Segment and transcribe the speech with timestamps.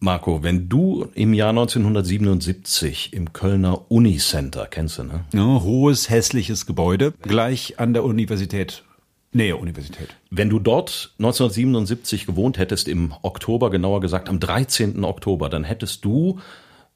[0.00, 5.24] Marco, wenn du im Jahr 1977 im Kölner Unicenter, kennst du, ne?
[5.34, 8.84] Ja, hohes, hässliches Gebäude, gleich an der Universität.
[9.32, 10.16] Nähe Universität.
[10.30, 15.04] Wenn du dort 1977 gewohnt hättest, im Oktober, genauer gesagt am 13.
[15.04, 16.38] Oktober, dann hättest du,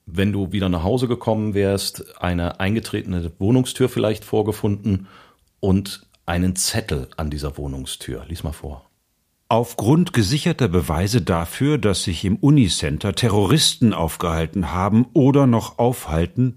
[0.07, 5.09] wenn du wieder nach Hause gekommen wärst, eine eingetretene Wohnungstür vielleicht vorgefunden
[5.61, 8.25] und einen Zettel an dieser Wohnungstür.
[8.29, 8.89] Lies mal vor.
[9.53, 16.57] Aufgrund gesicherter Beweise dafür, dass sich im Unicenter Terroristen aufgehalten haben oder noch aufhalten,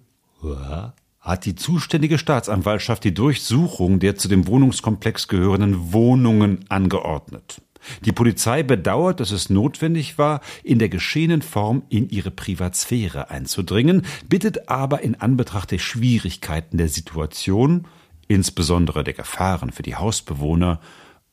[1.20, 7.62] hat die zuständige Staatsanwaltschaft die Durchsuchung der zu dem Wohnungskomplex gehörenden Wohnungen angeordnet.
[8.06, 14.04] Die Polizei bedauert, dass es notwendig war, in der geschehenen Form in ihre Privatsphäre einzudringen,
[14.30, 17.90] bittet aber in Anbetracht der Schwierigkeiten der Situation,
[18.30, 20.80] insbesondere der Gefahren für die Hausbewohner,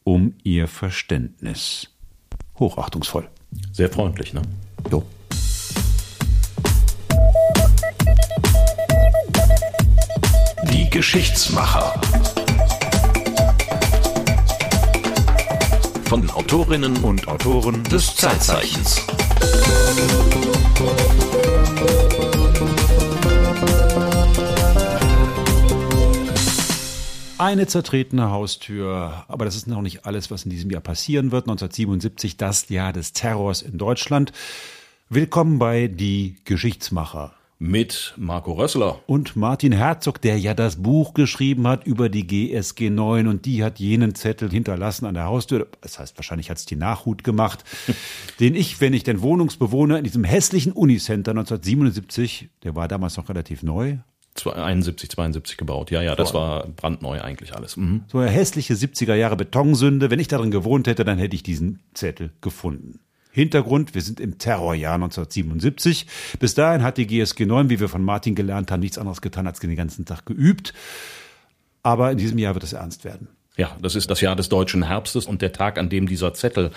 [0.05, 1.89] um ihr Verständnis.
[2.59, 3.29] Hochachtungsvoll.
[3.73, 4.43] Sehr freundlich, ne?
[4.91, 5.05] Jo.
[10.71, 12.01] Die Geschichtsmacher.
[16.05, 19.07] Von den Autorinnen und Autoren des Zeitzeichens.
[27.43, 31.47] Eine zertretene Haustür, aber das ist noch nicht alles, was in diesem Jahr passieren wird.
[31.47, 34.31] 1977, das Jahr des Terrors in Deutschland.
[35.09, 37.33] Willkommen bei Die Geschichtsmacher.
[37.59, 39.01] Mit Marco Rössler.
[39.09, 43.65] Und Martin Herzog, der ja das Buch geschrieben hat über die GSG 9 und die
[43.65, 45.67] hat jenen Zettel hinterlassen an der Haustür.
[45.81, 47.65] Das heißt, wahrscheinlich hat es die Nachhut gemacht,
[48.39, 53.29] den ich, wenn ich den Wohnungsbewohner in diesem hässlichen Unicenter 1977, der war damals noch
[53.29, 53.97] relativ neu,
[54.35, 55.91] 71, 72 gebaut.
[55.91, 57.77] Ja, ja, das war brandneu eigentlich alles.
[57.77, 58.05] Mhm.
[58.09, 60.11] So eine hässliche 70er Jahre Betonsünde.
[60.11, 63.01] Wenn ich darin gewohnt hätte, dann hätte ich diesen Zettel gefunden.
[63.31, 66.07] Hintergrund, wir sind im Terrorjahr 1977.
[66.39, 69.47] Bis dahin hat die GSG 9, wie wir von Martin gelernt haben, nichts anderes getan,
[69.47, 70.75] als den ganzen Tag geübt.
[71.83, 73.29] Aber in diesem Jahr wird es ernst werden.
[73.57, 76.71] Ja, das ist das Jahr des deutschen Herbstes und der Tag, an dem dieser Zettel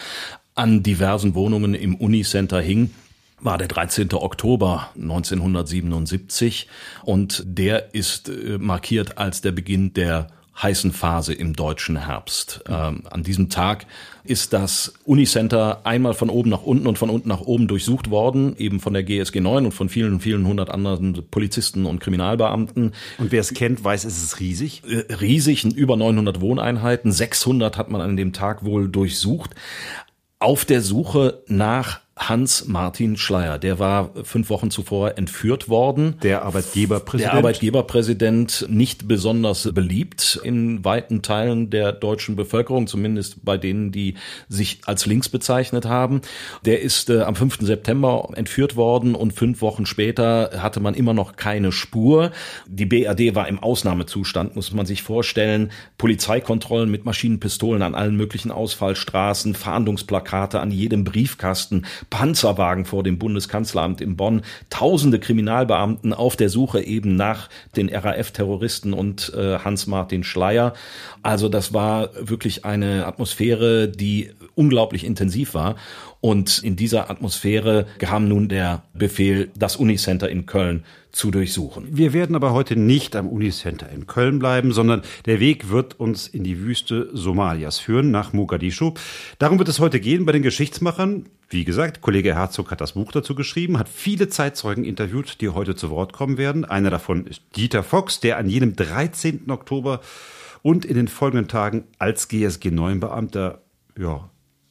[0.56, 2.92] an diversen Wohnungen im Unicenter hing
[3.40, 4.14] war der 13.
[4.14, 6.68] Oktober 1977
[7.04, 10.28] und der ist äh, markiert als der Beginn der
[10.62, 12.64] heißen Phase im deutschen Herbst.
[12.68, 13.86] Ähm, an diesem Tag
[14.24, 18.56] ist das Unicenter einmal von oben nach unten und von unten nach oben durchsucht worden,
[18.58, 22.94] eben von der GSG 9 und von vielen, vielen hundert anderen Polizisten und Kriminalbeamten.
[23.18, 24.84] Und wer es kennt, weiß, es ist riesig.
[24.88, 29.52] Äh, riesig, über 900 Wohneinheiten, 600 hat man an dem Tag wohl durchsucht,
[30.40, 33.60] auf der Suche nach Hans-Martin Schleier.
[33.60, 36.16] Der war fünf Wochen zuvor entführt worden.
[36.24, 37.34] Der Arbeitgeberpräsident.
[37.34, 44.16] Der Arbeitgeberpräsident nicht besonders beliebt in weiten Teilen der deutschen Bevölkerung, zumindest bei denen, die
[44.48, 46.22] sich als links bezeichnet haben.
[46.64, 47.58] Der ist äh, am 5.
[47.60, 52.32] September entführt worden und fünf Wochen später hatte man immer noch keine Spur.
[52.66, 55.70] Die BRD war im Ausnahmezustand, muss man sich vorstellen.
[55.98, 64.02] Polizeikontrollen mit Maschinenpistolen an allen möglichen Ausfallstraßen, Fahndungsplakate an jedem Briefkasten, Panzerwagen vor dem Bundeskanzleramt
[64.02, 70.74] in Bonn, tausende Kriminalbeamten auf der Suche eben nach den RAF-Terroristen und äh, Hans-Martin Schleier.
[71.24, 75.76] Also das war wirklich eine Atmosphäre, die unglaublich intensiv war.
[76.26, 81.86] Und in dieser Atmosphäre kam nun der Befehl, das Unicenter in Köln zu durchsuchen.
[81.92, 86.28] Wir werden aber heute nicht am Unicenter in Köln bleiben, sondern der Weg wird uns
[86.28, 88.96] in die Wüste Somalias führen, nach Mogadischu.
[89.38, 91.30] Darum wird es heute gehen bei den Geschichtsmachern.
[91.48, 95.76] Wie gesagt, Kollege Herzog hat das Buch dazu geschrieben, hat viele Zeitzeugen interviewt, die heute
[95.76, 96.66] zu Wort kommen werden.
[96.66, 99.52] Einer davon ist Dieter Fox, der an jenem 13.
[99.52, 100.02] Oktober
[100.64, 103.62] und in den folgenden Tagen als GSG 9 Beamter
[103.96, 104.28] ja,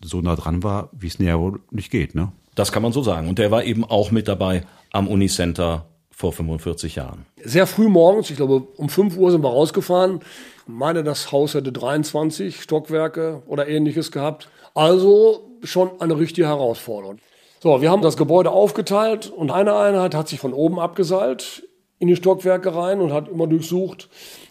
[0.06, 2.32] so nah dran war, wie es näher wohl nicht geht, ne?
[2.54, 3.28] Das kann man so sagen.
[3.28, 7.26] Und der war eben auch mit dabei am Unicenter vor 45 Jahren.
[7.42, 10.20] Sehr früh morgens, ich glaube um 5 Uhr sind wir rausgefahren.
[10.58, 14.48] Ich meine, das Haus hätte 23 Stockwerke oder ähnliches gehabt.
[14.74, 17.18] Also schon eine richtige Herausforderung.
[17.60, 21.66] So, wir haben das Gebäude aufgeteilt und eine Einheit hat sich von oben abgeseilt
[21.98, 24.08] in die Stockwerke rein und hat immer durchsucht.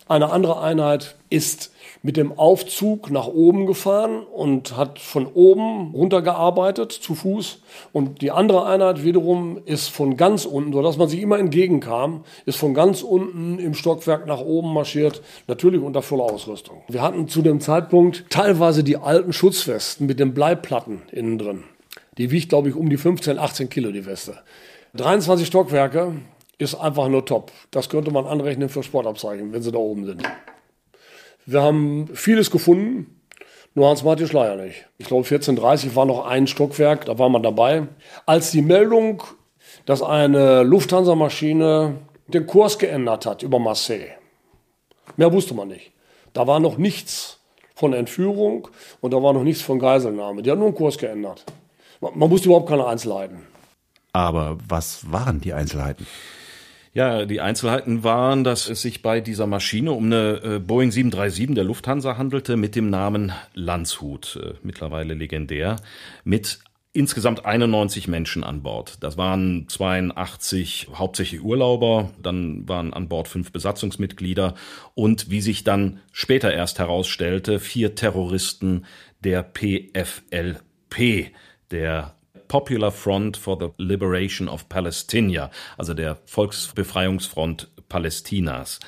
[0.07, 1.71] Eine andere Einheit ist
[2.01, 7.59] mit dem Aufzug nach oben gefahren und hat von oben runtergearbeitet zu Fuß.
[7.93, 12.57] Und die andere Einheit wiederum ist von ganz unten, sodass man sich immer entgegenkam, ist
[12.57, 16.81] von ganz unten im Stockwerk nach oben marschiert, natürlich unter voller Ausrüstung.
[16.89, 21.63] Wir hatten zu dem Zeitpunkt teilweise die alten Schutzwesten mit den Bleiplatten innen drin.
[22.17, 24.37] Die wiegt, glaube ich, um die 15, 18 Kilo, die Weste.
[24.95, 26.13] 23 Stockwerke
[26.57, 27.51] ist einfach nur top.
[27.71, 30.23] Das könnte man anrechnen für Sportabzeichen, wenn sie da oben sind.
[31.45, 33.19] Wir haben vieles gefunden.
[33.75, 34.85] Nur Hans-Martin Schleier nicht.
[34.99, 37.87] Ich glaube, 14.30 war noch ein Stockwerk, da war man dabei.
[38.27, 39.23] Als die Meldung,
[39.85, 41.95] dass eine Lufthansa-Maschine
[42.27, 44.11] den Kurs geändert hat über Marseille.
[45.17, 45.91] Mehr wusste man nicht.
[46.33, 47.39] Da war noch nichts
[47.75, 48.67] von Entführung
[49.01, 50.43] und da war noch nichts von Geiselnahme.
[50.43, 51.43] Die hat nur einen Kurs geändert.
[51.99, 53.47] Man wusste überhaupt keine Einzelheiten.
[54.13, 56.05] Aber was waren die Einzelheiten?
[56.95, 61.55] Ja, die Einzelheiten waren, dass es sich bei dieser Maschine um eine äh, Boeing 737
[61.55, 65.77] der Lufthansa handelte mit dem Namen Landshut, äh, mittlerweile legendär,
[66.23, 66.59] mit
[66.91, 68.97] insgesamt 91 Menschen an Bord.
[69.01, 74.53] Das waren 82 hauptsächlich Urlauber, dann waren an Bord fünf Besatzungsmitglieder
[74.93, 78.85] und wie sich dann später erst herausstellte, vier Terroristen
[79.23, 81.31] der PFLP,
[81.71, 82.13] der
[82.47, 88.79] Popular Front for the Liberation of Palestine, also der Volksbefreiungsfront Palästinas.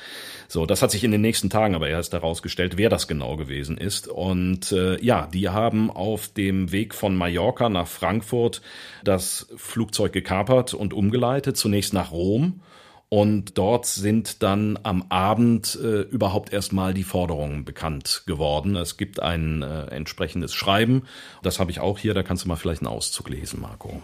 [0.48, 3.78] So, das hat sich in den nächsten Tagen aber erst herausgestellt, wer das genau gewesen
[3.78, 4.07] ist.
[4.07, 8.62] Und äh, ja, die haben auf dem Weg von Mallorca nach Frankfurt
[9.04, 12.62] das Flugzeug gekapert und umgeleitet, zunächst nach Rom
[13.10, 18.75] und dort sind dann am Abend äh, überhaupt erstmal die Forderungen bekannt geworden.
[18.75, 21.04] Es gibt ein äh, entsprechendes Schreiben.
[21.44, 24.02] Das habe ich auch hier, da kannst du mal vielleicht einen Auszug lesen, Marco.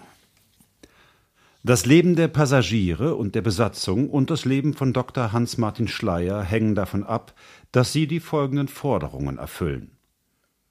[1.63, 5.31] Das Leben der Passagiere und der Besatzung und das Leben von Dr.
[5.31, 7.35] Hans-Martin Schleyer hängen davon ab,
[7.71, 9.91] dass sie die folgenden Forderungen erfüllen.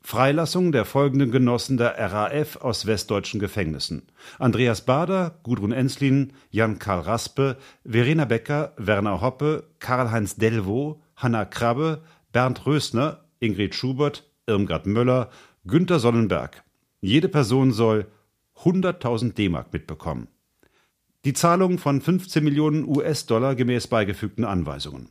[0.03, 4.03] Freilassung der folgenden Genossen der RAF aus westdeutschen Gefängnissen:
[4.39, 12.03] Andreas Bader, Gudrun Enslin, Jan-Karl Raspe, Verena Becker, Werner Hoppe, Karl-Heinz Delvaux, Hanna Krabbe,
[12.33, 15.31] Bernd Rösner, Ingrid Schubert, Irmgard Möller,
[15.67, 16.65] Günter Sonnenberg.
[17.01, 18.07] Jede Person soll
[18.57, 20.29] 100.000 D-Mark mitbekommen.
[21.25, 25.11] Die Zahlung von 15 Millionen US-Dollar gemäß beigefügten Anweisungen.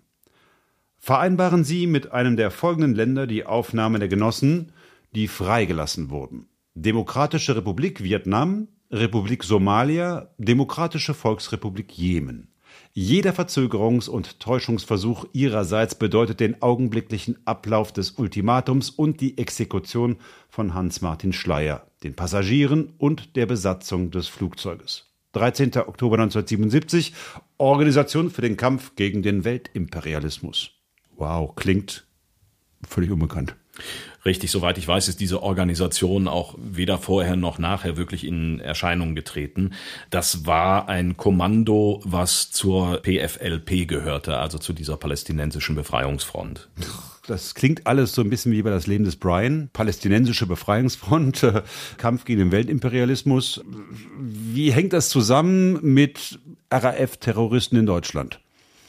[0.97, 4.73] Vereinbaren Sie mit einem der folgenden Länder die Aufnahme der Genossen
[5.15, 6.47] die freigelassen wurden.
[6.75, 12.53] Demokratische Republik Vietnam, Republik Somalia, Demokratische Volksrepublik Jemen.
[12.93, 20.17] Jeder Verzögerungs- und Täuschungsversuch ihrerseits bedeutet den augenblicklichen Ablauf des Ultimatums und die Exekution
[20.49, 25.05] von Hans-Martin Schleyer, den Passagieren und der Besatzung des Flugzeuges.
[25.33, 25.77] 13.
[25.77, 27.13] Oktober 1977,
[27.57, 30.71] Organisation für den Kampf gegen den Weltimperialismus.
[31.15, 32.07] Wow, klingt
[32.87, 33.55] völlig unbekannt.
[34.25, 39.15] Richtig, soweit ich weiß, ist diese Organisation auch weder vorher noch nachher wirklich in Erscheinung
[39.15, 39.71] getreten.
[40.09, 46.67] Das war ein Kommando, was zur PFLP gehörte, also zu dieser palästinensischen Befreiungsfront.
[47.27, 51.45] Das klingt alles so ein bisschen wie bei das Leben des Brian, palästinensische Befreiungsfront,
[51.97, 53.61] Kampf gegen den Weltimperialismus.
[54.17, 56.39] Wie hängt das zusammen mit
[56.71, 58.39] RAF-Terroristen in Deutschland?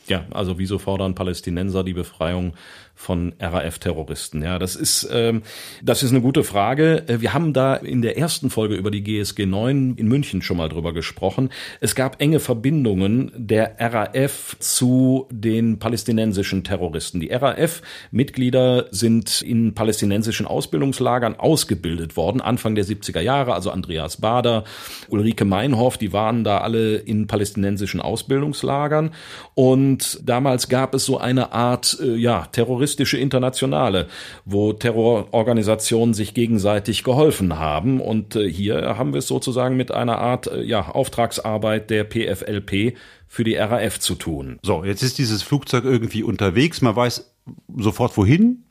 [0.07, 2.55] Ja, also wieso fordern Palästinenser die Befreiung
[3.01, 4.43] von RAF-Terroristen?
[4.43, 5.43] Ja, das ist ähm,
[5.83, 7.05] das ist eine gute Frage.
[7.09, 10.59] Äh, wir haben da in der ersten Folge über die GSG 9 in München schon
[10.59, 11.49] mal drüber gesprochen.
[11.81, 17.21] Es gab enge Verbindungen der RAF zu den palästinensischen Terroristen.
[17.21, 23.55] Die RAF-Mitglieder sind in palästinensischen Ausbildungslagern ausgebildet worden, Anfang der 70er Jahre.
[23.55, 24.65] Also Andreas Bader,
[25.09, 29.13] Ulrike Meinhoff, die waren da alle in palästinensischen Ausbildungslagern.
[29.55, 34.09] Und damals gab es so eine Art äh, ja, Terroristen terroristische Internationale,
[34.45, 38.01] wo Terrororganisationen sich gegenseitig geholfen haben.
[38.01, 42.97] Und äh, hier haben wir es sozusagen mit einer Art äh, ja, Auftragsarbeit der PFLP
[43.29, 44.59] für die RAF zu tun.
[44.63, 46.83] So, jetzt ist dieses Flugzeug irgendwie unterwegs.
[46.83, 47.33] Man weiß
[47.77, 48.65] sofort wohin.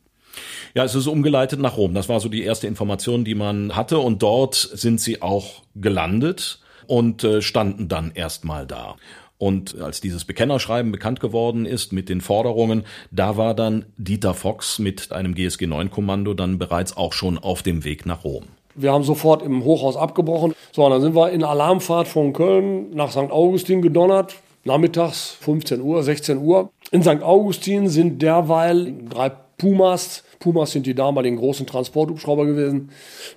[0.76, 1.94] Ja, es ist umgeleitet nach Rom.
[1.94, 4.00] Das war so die erste Information, die man hatte.
[4.00, 8.96] Und dort sind sie auch gelandet und äh, standen dann erstmal da.
[9.40, 14.80] Und als dieses Bekennerschreiben bekannt geworden ist mit den Forderungen, da war dann Dieter Fox
[14.80, 18.44] mit einem GSG 9 Kommando dann bereits auch schon auf dem Weg nach Rom.
[18.76, 20.54] Wir haben sofort im Hochhaus abgebrochen.
[20.74, 23.32] So, dann sind wir in Alarmfahrt von Köln nach St.
[23.32, 24.36] Augustin gedonnert.
[24.66, 26.70] Nachmittags 15 Uhr, 16 Uhr.
[26.92, 27.24] In St.
[27.24, 32.90] Augustin sind derweil drei Pumas Pumas sind die damaligen großen Transporthubschrauber gewesen.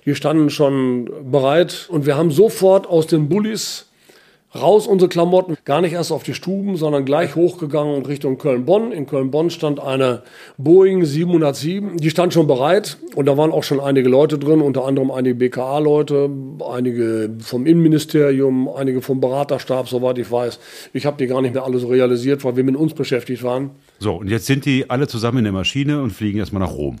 [0.05, 3.89] Die standen schon bereit und wir haben sofort aus den Bullis
[4.55, 8.91] raus unsere Klamotten, gar nicht erst auf die Stuben, sondern gleich hochgegangen und Richtung Köln-Bonn.
[8.91, 10.23] In Köln-Bonn stand eine
[10.57, 14.85] Boeing 707, die stand schon bereit und da waren auch schon einige Leute drin, unter
[14.85, 16.29] anderem einige BKA-Leute,
[16.69, 20.59] einige vom Innenministerium, einige vom Beraterstab, soweit ich weiß.
[20.93, 23.71] Ich habe die gar nicht mehr alle so realisiert, weil wir mit uns beschäftigt waren.
[23.99, 26.97] So, und jetzt sind die alle zusammen in der Maschine und fliegen erstmal nach Rom.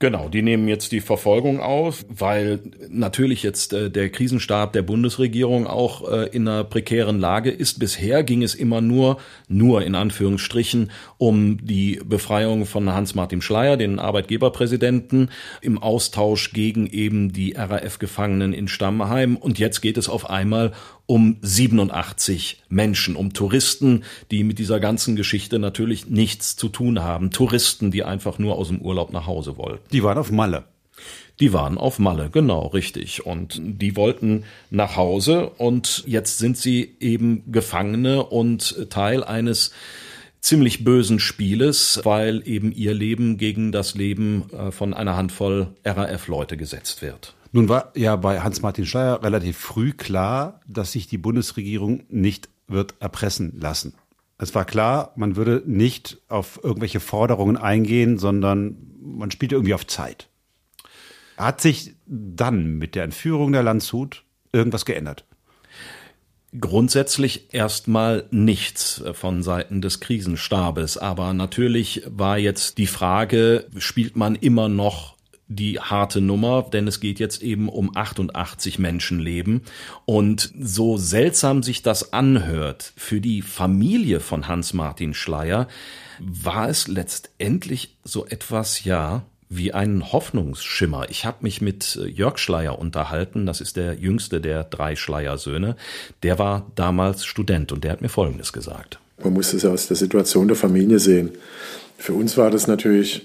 [0.00, 5.66] Genau, die nehmen jetzt die Verfolgung auf, weil natürlich jetzt äh, der Krisenstab der Bundesregierung
[5.66, 7.80] auch äh, in einer prekären Lage ist.
[7.80, 13.98] Bisher ging es immer nur, nur in Anführungsstrichen, um die Befreiung von Hans-Martin Schleier, den
[13.98, 15.30] Arbeitgeberpräsidenten,
[15.62, 19.36] im Austausch gegen eben die RAF-Gefangenen in Stammheim.
[19.36, 20.74] Und jetzt geht es auf einmal
[21.08, 27.30] um 87 Menschen, um Touristen, die mit dieser ganzen Geschichte natürlich nichts zu tun haben.
[27.30, 29.88] Touristen, die einfach nur aus dem Urlaub nach Hause wollten.
[29.90, 30.64] Die waren auf Malle.
[31.40, 33.24] Die waren auf Malle, genau, richtig.
[33.24, 39.72] Und die wollten nach Hause und jetzt sind sie eben Gefangene und Teil eines
[40.40, 46.58] ziemlich bösen Spieles, weil eben ihr Leben gegen das Leben äh, von einer Handvoll RAF-Leute
[46.58, 47.34] gesetzt wird.
[47.52, 52.94] Nun war ja bei Hans-Martin Schleier relativ früh klar, dass sich die Bundesregierung nicht wird
[53.00, 53.94] erpressen lassen.
[54.36, 59.86] Es war klar, man würde nicht auf irgendwelche Forderungen eingehen, sondern man spielte irgendwie auf
[59.86, 60.28] Zeit.
[61.36, 65.24] Hat sich dann mit der Entführung der Landshut irgendwas geändert?
[66.58, 74.34] Grundsätzlich erstmal nichts von Seiten des Krisenstabes, aber natürlich war jetzt die Frage, spielt man
[74.34, 75.17] immer noch
[75.48, 79.62] die harte Nummer, denn es geht jetzt eben um 88 Menschenleben.
[80.04, 85.66] Und so seltsam sich das anhört, für die Familie von Hans-Martin Schleier
[86.20, 91.08] war es letztendlich so etwas, ja, wie ein Hoffnungsschimmer.
[91.08, 95.76] Ich habe mich mit Jörg Schleier unterhalten, das ist der jüngste der drei Schleier-Söhne.
[96.22, 98.98] Der war damals Student und der hat mir Folgendes gesagt.
[99.22, 101.30] Man muss es aus der Situation der Familie sehen.
[101.96, 103.22] Für uns war das natürlich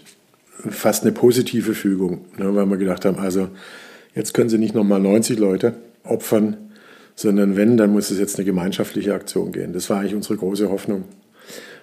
[0.70, 3.50] fast eine positive Fügung, ne, weil wir gedacht haben, also
[4.16, 6.58] jetzt können sie nicht nochmal 90 Leute opfern,
[7.16, 9.74] sondern wenn, dann muss es jetzt eine gemeinschaftliche Aktion gehen.
[9.74, 11.06] Das war eigentlich unsere große Hoffnung.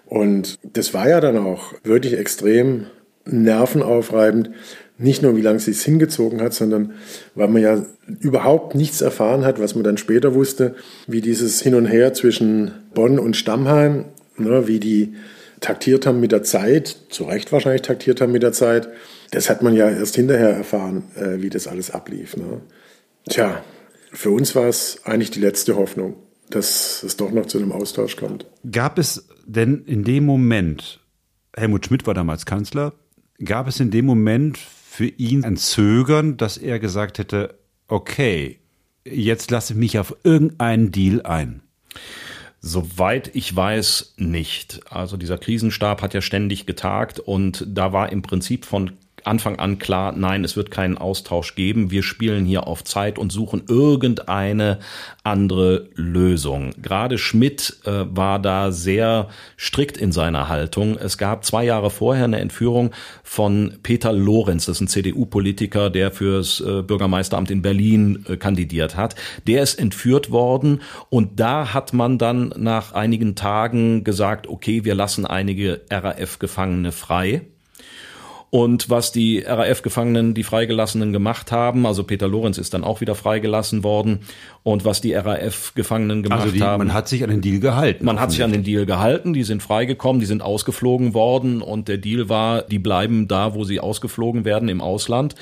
[0.07, 2.87] Und das war ja dann auch wirklich extrem
[3.25, 4.51] nervenaufreibend.
[4.99, 6.93] Nicht nur, wie lange es sich hingezogen hat, sondern
[7.35, 7.87] weil man ja
[8.21, 10.75] überhaupt nichts erfahren hat, was man dann später wusste,
[11.07, 15.15] wie dieses Hin und Her zwischen Bonn und Stammheim, ne, wie die
[15.61, 18.89] taktiert haben mit der Zeit, zu Recht wahrscheinlich taktiert haben mit der Zeit.
[19.31, 22.37] Das hat man ja erst hinterher erfahren, äh, wie das alles ablief.
[22.37, 22.63] Ne?
[23.29, 23.63] Tja,
[24.13, 26.17] für uns war es eigentlich die letzte Hoffnung,
[26.49, 28.47] dass es doch noch zu einem Austausch kommt.
[28.71, 31.01] Gab es denn in dem Moment,
[31.57, 32.95] Helmut Schmidt war damals Kanzler,
[33.45, 38.59] gab es in dem Moment für ihn ein Zögern, dass er gesagt hätte, okay,
[39.05, 41.63] jetzt lasse ich mich auf irgendeinen Deal ein?
[42.61, 44.81] Soweit ich weiß, nicht.
[44.91, 48.93] Also dieser Krisenstab hat ja ständig getagt und da war im Prinzip von
[49.25, 51.91] Anfang an klar, nein, es wird keinen Austausch geben.
[51.91, 54.79] Wir spielen hier auf Zeit und suchen irgendeine
[55.23, 56.73] andere Lösung.
[56.81, 60.97] Gerade Schmidt äh, war da sehr strikt in seiner Haltung.
[60.97, 62.91] Es gab zwei Jahre vorher eine Entführung
[63.23, 68.97] von Peter Lorenz, das ist ein CDU-Politiker, der fürs äh, Bürgermeisteramt in Berlin äh, kandidiert
[68.97, 69.15] hat.
[69.47, 74.95] Der ist entführt worden und da hat man dann nach einigen Tagen gesagt, okay, wir
[74.95, 77.43] lassen einige RAF-Gefangene frei.
[78.51, 83.15] Und was die RAF-Gefangenen, die Freigelassenen gemacht haben, also Peter Lorenz ist dann auch wieder
[83.15, 84.21] freigelassen worden.
[84.63, 86.87] Und was die RAF-Gefangenen gemacht also die, haben.
[86.87, 88.05] Man hat sich an den Deal gehalten.
[88.05, 91.89] Man hat sich an den Deal gehalten, die sind freigekommen, die sind ausgeflogen worden und
[91.89, 95.35] der Deal war, die bleiben da, wo sie ausgeflogen werden, im Ausland.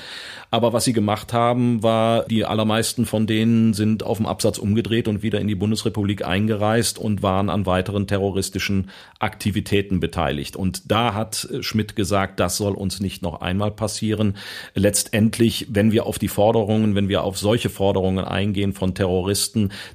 [0.51, 5.07] Aber was sie gemacht haben, war, die allermeisten von denen sind auf dem Absatz umgedreht
[5.07, 10.55] und wieder in die Bundesrepublik eingereist und waren an weiteren terroristischen Aktivitäten beteiligt.
[10.55, 14.37] Und da hat Schmidt gesagt, das soll uns nicht noch einmal passieren.
[14.73, 19.08] Letztendlich, wenn wir auf die Forderungen, wenn wir auf solche Forderungen eingehen von Terroristen,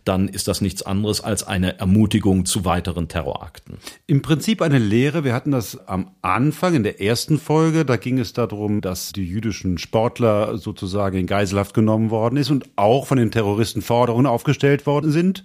[0.05, 3.79] dann ist das nichts anderes als eine Ermutigung zu weiteren Terrorakten.
[4.07, 5.25] Im Prinzip eine Lehre.
[5.25, 7.85] Wir hatten das am Anfang in der ersten Folge.
[7.85, 12.65] Da ging es darum, dass die jüdischen Sportler sozusagen in Geiselhaft genommen worden ist und
[12.77, 15.45] auch von den Terroristen Forderungen aufgestellt worden sind.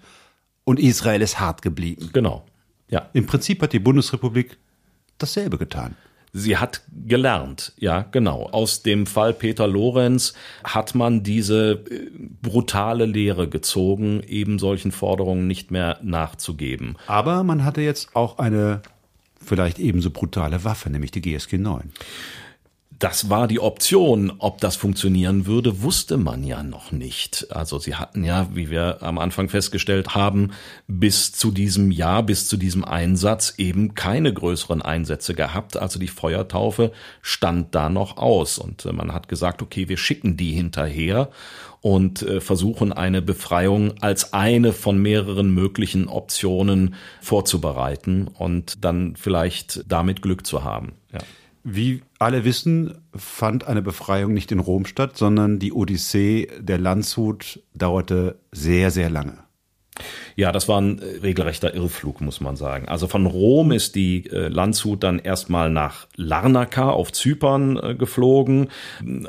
[0.63, 2.09] Und Israel ist hart geblieben.
[2.13, 2.45] Genau.
[2.89, 3.09] Ja.
[3.13, 4.57] Im Prinzip hat die Bundesrepublik
[5.17, 5.95] dasselbe getan.
[6.31, 8.49] Sie hat gelernt, ja, genau.
[8.51, 10.33] Aus dem Fall Peter Lorenz
[10.63, 12.09] hat man diese äh,
[12.41, 16.97] brutale Lehre gezogen, eben solchen Forderungen nicht mehr nachzugeben.
[17.07, 18.81] Aber man hatte jetzt auch eine
[19.43, 21.91] vielleicht ebenso brutale Waffe, nämlich die GSG 9.
[22.99, 24.33] Das war die Option.
[24.39, 27.47] Ob das funktionieren würde, wusste man ja noch nicht.
[27.49, 30.51] Also sie hatten ja, wie wir am Anfang festgestellt haben,
[30.87, 35.77] bis zu diesem Jahr, bis zu diesem Einsatz eben keine größeren Einsätze gehabt.
[35.77, 36.91] Also die Feuertaufe
[37.21, 38.57] stand da noch aus.
[38.57, 41.29] Und äh, man hat gesagt, okay, wir schicken die hinterher
[41.79, 49.85] und äh, versuchen eine Befreiung als eine von mehreren möglichen Optionen vorzubereiten und dann vielleicht
[49.87, 50.91] damit Glück zu haben.
[51.13, 51.19] Ja.
[51.63, 57.61] Wie alle wissen, fand eine Befreiung nicht in Rom statt, sondern die Odyssee der Landshut
[57.73, 59.48] dauerte sehr, sehr lange.
[60.35, 62.87] Ja, das war ein äh, regelrechter Irrflug, muss man sagen.
[62.87, 68.69] Also von Rom ist die äh, Landshut dann erstmal nach Larnaca auf Zypern äh, geflogen.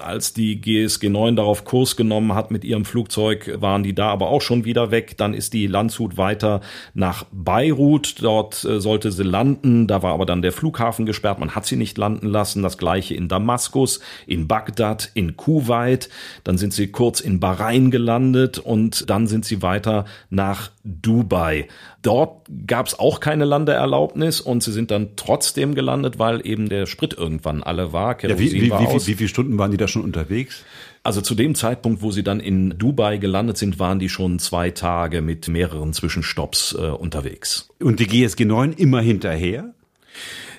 [0.03, 4.29] Als die GSG 9 darauf Kurs genommen hat mit ihrem Flugzeug, waren die da aber
[4.29, 5.17] auch schon wieder weg.
[5.17, 6.61] Dann ist die Landshut weiter
[6.95, 8.23] nach Beirut.
[8.23, 9.87] Dort sollte sie landen.
[9.87, 11.39] Da war aber dann der Flughafen gesperrt.
[11.39, 12.63] Man hat sie nicht landen lassen.
[12.63, 16.09] Das gleiche in Damaskus, in Bagdad, in Kuwait.
[16.45, 21.69] Dann sind sie kurz in Bahrain gelandet und dann sind sie weiter nach Dubai.
[22.03, 26.87] Dort gab es auch keine Landeerlaubnis und sie sind dann trotzdem gelandet, weil eben der
[26.87, 28.23] Sprit irgendwann alle war.
[28.23, 30.65] Ja, wie, wie, war wie, wie, wie viele Stunden waren die da schon unterwegs?
[31.03, 34.71] Also zu dem Zeitpunkt, wo sie dann in Dubai gelandet sind, waren die schon zwei
[34.71, 37.71] Tage mit mehreren Zwischenstopps äh, unterwegs.
[37.81, 39.73] Und die GSG 9 immer hinterher?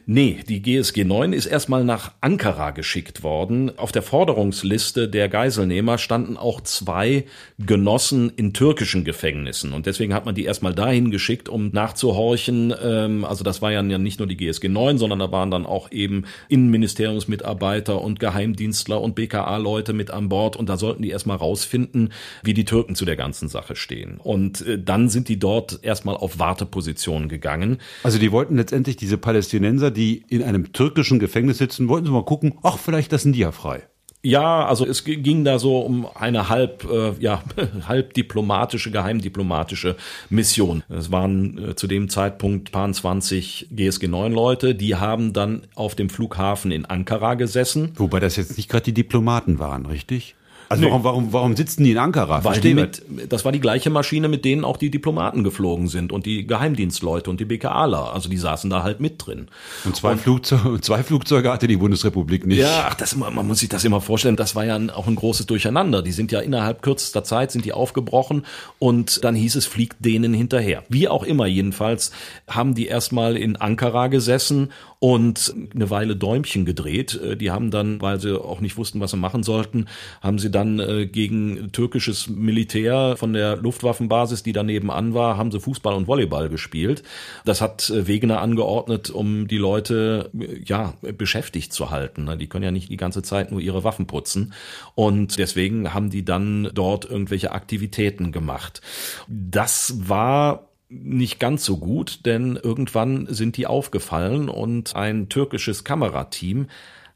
[0.05, 3.77] Nee, die GSG 9 ist erstmal nach Ankara geschickt worden.
[3.77, 7.25] Auf der Forderungsliste der Geiselnehmer standen auch zwei
[7.59, 9.73] Genossen in türkischen Gefängnissen.
[9.73, 12.73] Und deswegen hat man die erstmal dahin geschickt, um nachzuhorchen.
[12.83, 15.91] Ähm, also das war ja nicht nur die GSG 9, sondern da waren dann auch
[15.91, 20.55] eben Innenministeriumsmitarbeiter und Geheimdienstler und BKA-Leute mit an Bord.
[20.55, 22.11] Und da sollten die erstmal rausfinden,
[22.43, 24.17] wie die Türken zu der ganzen Sache stehen.
[24.17, 27.77] Und äh, dann sind die dort erstmal auf Warteposition gegangen.
[28.03, 32.25] Also die wollten letztendlich diese Palästinenser, die in einem türkischen Gefängnis sitzen, wollten sie mal
[32.25, 33.83] gucken, ach, vielleicht lassen die ja frei.
[34.23, 37.41] Ja, also es ging da so um eine halb, äh, ja,
[37.87, 39.95] halb diplomatische, geheimdiplomatische
[40.29, 40.83] Mission.
[40.89, 45.95] Es waren äh, zu dem Zeitpunkt paar 20 GSG 9 Leute, die haben dann auf
[45.95, 47.93] dem Flughafen in Ankara gesessen.
[47.95, 50.35] Wobei das jetzt nicht gerade die Diplomaten waren, richtig?
[50.71, 50.89] Also nee.
[50.89, 52.45] warum, warum, warum sitzen die in Ankara?
[52.45, 56.13] Weil die mit, das war die gleiche Maschine, mit denen auch die Diplomaten geflogen sind
[56.13, 58.13] und die Geheimdienstleute und die BKAler.
[58.13, 59.49] Also die saßen da halt mit drin.
[59.83, 62.59] Und zwei, und, Flugzeuge, zwei Flugzeuge hatte die Bundesrepublik nicht.
[62.59, 64.37] Ja, ach, das, man muss sich das immer vorstellen.
[64.37, 66.01] Das war ja auch ein großes Durcheinander.
[66.01, 68.45] Die sind ja innerhalb kürzester Zeit sind die aufgebrochen
[68.79, 70.83] und dann hieß es, fliegt denen hinterher.
[70.87, 72.11] Wie auch immer jedenfalls
[72.47, 74.69] haben die erstmal in Ankara gesessen
[75.03, 77.19] und eine Weile Däumchen gedreht.
[77.19, 79.87] Äh, die haben dann, weil sie auch nicht wussten, was sie machen sollten,
[80.21, 85.51] haben sie dann äh, gegen türkisches Militär von der Luftwaffenbasis, die daneben an war, haben
[85.51, 87.03] sie Fußball und Volleyball gespielt.
[87.45, 92.29] Das hat äh, Wegener angeordnet, um die Leute ja beschäftigt zu halten.
[92.39, 94.53] Die können ja nicht die ganze Zeit nur ihre Waffen putzen.
[94.95, 98.81] Und deswegen haben die dann dort irgendwelche Aktivitäten gemacht.
[99.27, 106.67] Das war nicht ganz so gut, denn irgendwann sind die aufgefallen und ein türkisches Kamerateam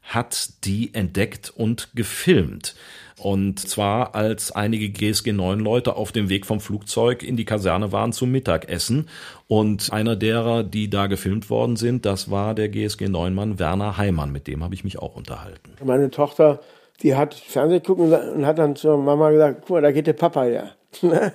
[0.02, 2.74] hat die entdeckt und gefilmt.
[3.18, 7.90] Und zwar als einige GSG 9 Leute auf dem Weg vom Flugzeug in die Kaserne
[7.90, 9.08] waren zum Mittagessen.
[9.48, 13.96] Und einer derer, die da gefilmt worden sind, das war der GSG 9 Mann Werner
[13.96, 14.32] Heimann.
[14.32, 15.72] Mit dem habe ich mich auch unterhalten.
[15.82, 16.60] Meine Tochter,
[17.02, 20.12] die hat Fernsehen gucken und hat dann zur Mama gesagt, guck mal, da geht der
[20.12, 20.70] Papa ja.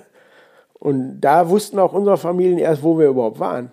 [0.82, 3.70] Und da wussten auch unsere Familien erst, wo wir überhaupt waren.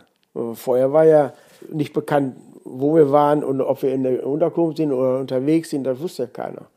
[0.53, 1.33] Vorher war ja
[1.71, 5.85] nicht bekannt, wo wir waren und ob wir in der Unterkunft sind oder unterwegs sind,
[5.85, 6.67] das wusste ja keiner.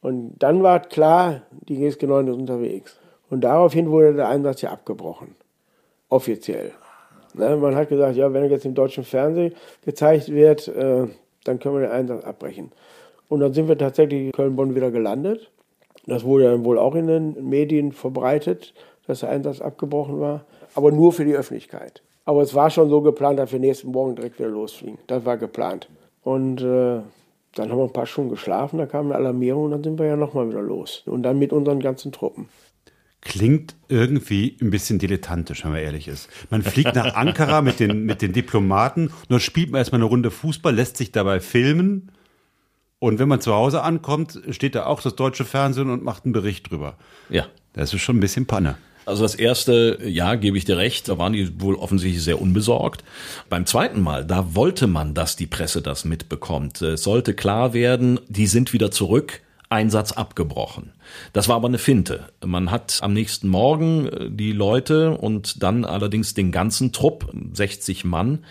[0.00, 2.98] Und dann war klar, die GSG 9 ist unterwegs.
[3.30, 5.34] Und daraufhin wurde der Einsatz ja abgebrochen.
[6.08, 6.72] Offiziell.
[7.34, 11.06] Ne, man hat gesagt, ja, wenn er jetzt im deutschen Fernsehen gezeigt wird, äh,
[11.44, 12.72] dann können wir den Einsatz abbrechen.
[13.28, 15.50] Und dann sind wir tatsächlich in Köln-Bonn wieder gelandet.
[16.06, 18.72] Das wurde dann wohl auch in den Medien verbreitet
[19.08, 22.02] dass der Einsatz abgebrochen war, aber nur für die Öffentlichkeit.
[22.26, 24.98] Aber es war schon so geplant, dass wir nächsten Morgen direkt wieder losfliegen.
[25.06, 25.88] Das war geplant.
[26.22, 27.00] Und äh,
[27.54, 30.06] dann haben wir ein paar Stunden geschlafen, da kam eine Alarmierung und dann sind wir
[30.06, 31.02] ja nochmal wieder los.
[31.06, 32.48] Und dann mit unseren ganzen Truppen.
[33.20, 36.28] Klingt irgendwie ein bisschen dilettantisch, wenn man ehrlich ist.
[36.50, 40.08] Man fliegt nach Ankara mit den, mit den Diplomaten und dann spielt man erstmal eine
[40.08, 42.12] Runde Fußball, lässt sich dabei filmen.
[43.00, 46.32] Und wenn man zu Hause ankommt, steht da auch das deutsche Fernsehen und macht einen
[46.32, 46.96] Bericht drüber.
[47.28, 47.46] Ja.
[47.72, 48.76] Das ist schon ein bisschen Panne.
[49.08, 53.02] Also das erste, ja, gebe ich dir recht, da waren die wohl offensichtlich sehr unbesorgt.
[53.48, 56.82] Beim zweiten Mal, da wollte man, dass die Presse das mitbekommt.
[56.82, 59.40] Es sollte klar werden, die sind wieder zurück.
[59.70, 60.92] Einsatz abgebrochen.
[61.34, 62.28] Das war aber eine Finte.
[62.42, 68.04] Man hat am nächsten Morgen äh, die Leute und dann allerdings den ganzen Trupp, 60
[68.04, 68.44] Mann,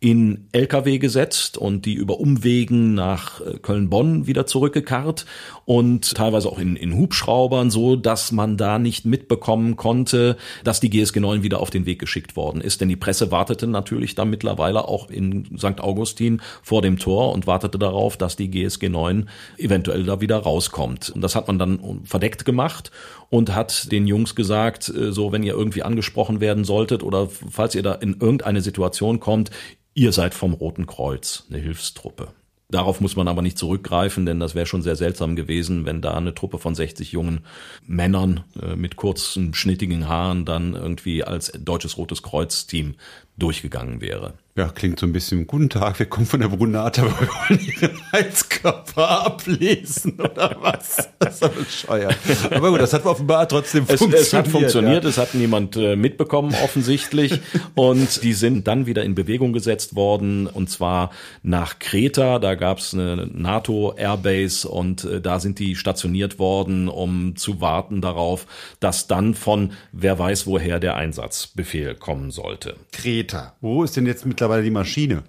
[0.00, 5.26] in LKW gesetzt und die über Umwegen nach äh, Köln-Bonn wieder zurückgekarrt
[5.64, 10.90] und teilweise auch in, in Hubschraubern, so dass man da nicht mitbekommen konnte, dass die
[10.90, 12.80] GSG 9 wieder auf den Weg geschickt worden ist.
[12.80, 15.80] Denn die Presse wartete natürlich dann mittlerweile auch in St.
[15.80, 21.10] Augustin vor dem Tor und wartete darauf, dass die GSG 9 eventuell da wieder rauskommt.
[21.10, 22.92] Und das hat man dann verdeckt gemacht
[23.30, 27.74] und hat den Jungs gesagt, äh, so wenn ihr irgendwie angesprochen werden solltet oder falls
[27.74, 29.50] ihr da in irgendeine Situation kommt,
[29.98, 32.28] Ihr seid vom Roten Kreuz, eine Hilfstruppe.
[32.70, 36.14] Darauf muss man aber nicht zurückgreifen, denn das wäre schon sehr seltsam gewesen, wenn da
[36.14, 37.40] eine Truppe von 60 jungen
[37.84, 42.94] Männern äh, mit kurzen, schnittigen Haaren dann irgendwie als Deutsches Rotes Kreuz Team
[43.38, 44.34] durchgegangen wäre.
[44.58, 48.00] Ja, klingt so ein bisschen, guten Tag, wir kommen von der Brunata, wir wollen Ihren
[48.10, 51.08] Heizkörper ablesen oder was?
[51.20, 52.16] Das ist doch bescheuert.
[52.50, 54.20] Aber gut, das hat offenbar trotzdem es, funktioniert.
[54.20, 55.10] Es hat funktioniert, ja.
[55.10, 57.40] es hat niemand äh, mitbekommen offensichtlich
[57.76, 61.12] und die sind dann wieder in Bewegung gesetzt worden und zwar
[61.44, 67.36] nach Kreta, da gab es eine NATO-Airbase und äh, da sind die stationiert worden, um
[67.36, 68.44] zu warten darauf,
[68.80, 72.74] dass dann von wer weiß woher der Einsatzbefehl kommen sollte.
[72.90, 73.27] Kreta,
[73.60, 75.22] wo ist denn jetzt mittlerweile die Maschine?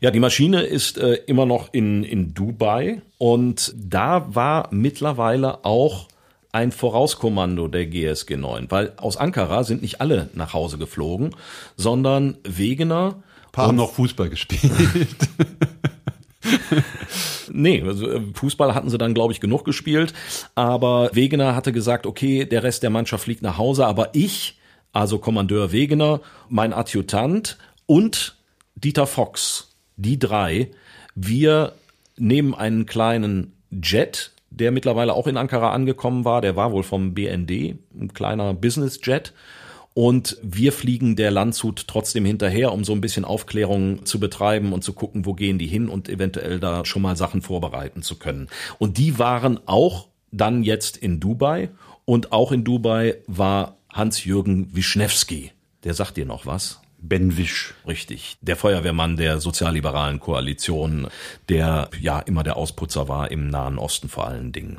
[0.00, 6.08] Ja, die Maschine ist äh, immer noch in, in Dubai und da war mittlerweile auch
[6.52, 11.34] ein Vorauskommando der GSG 9, weil aus Ankara sind nicht alle nach Hause geflogen,
[11.76, 13.22] sondern Wegener
[13.56, 14.70] paar haben noch Fußball gespielt.
[17.52, 20.12] nee, also äh, Fußball hatten sie dann, glaube ich, genug gespielt.
[20.54, 24.55] Aber Wegener hatte gesagt, okay, der Rest der Mannschaft fliegt nach Hause, aber ich,
[24.96, 28.36] also Kommandeur Wegener, mein Adjutant und
[28.76, 30.70] Dieter Fox, die drei,
[31.14, 31.74] wir
[32.16, 37.12] nehmen einen kleinen Jet, der mittlerweile auch in Ankara angekommen war, der war wohl vom
[37.12, 39.34] BND, ein kleiner Business Jet.
[39.92, 44.82] Und wir fliegen der Landshut trotzdem hinterher, um so ein bisschen Aufklärung zu betreiben und
[44.82, 48.48] zu gucken, wo gehen die hin und eventuell da schon mal Sachen vorbereiten zu können.
[48.78, 51.70] Und die waren auch dann jetzt in Dubai
[52.04, 55.52] und auch in Dubai war Hans-Jürgen Wischnewski.
[55.84, 56.80] Der sagt dir noch was?
[57.08, 57.74] Ben Wisch.
[57.86, 58.36] Richtig.
[58.40, 61.08] Der Feuerwehrmann der sozialliberalen Koalition,
[61.48, 64.78] der ja immer der Ausputzer war im Nahen Osten vor allen Dingen.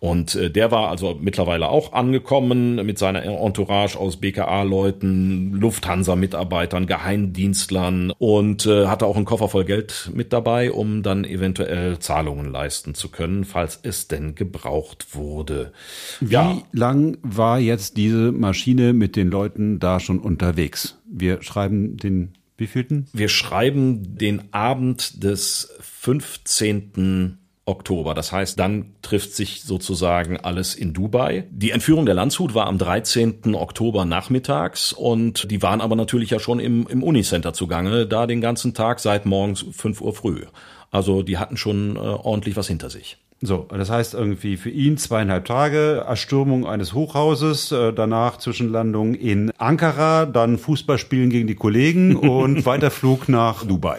[0.00, 8.12] Und äh, der war also mittlerweile auch angekommen mit seiner Entourage aus BKA-Leuten, Lufthansa-Mitarbeitern, Geheimdienstlern
[8.18, 12.94] und äh, hatte auch einen Koffer voll Geld mit dabei, um dann eventuell Zahlungen leisten
[12.94, 15.72] zu können, falls es denn gebraucht wurde.
[16.20, 16.62] Wie ja.
[16.72, 20.98] lang war jetzt diese Maschine mit den Leuten da schon unterwegs?
[21.04, 23.06] Wir schreiben den wievielten?
[23.12, 27.38] Wir schreiben den Abend des 15.
[27.66, 28.12] Oktober.
[28.12, 31.46] Das heißt, dann trifft sich sozusagen alles in Dubai.
[31.50, 33.54] Die Entführung der Landshut war am 13.
[33.54, 38.42] Oktober nachmittags und die waren aber natürlich ja schon im, im Unicenter zugange, da den
[38.42, 40.42] ganzen Tag seit morgens 5 Uhr früh.
[40.90, 43.16] Also die hatten schon äh, ordentlich was hinter sich.
[43.46, 49.52] So, das heißt irgendwie für ihn zweieinhalb Tage, Erstürmung eines Hochhauses, äh, danach Zwischenlandung in
[49.58, 53.98] Ankara, dann Fußballspielen gegen die Kollegen und Weiterflug nach Dubai.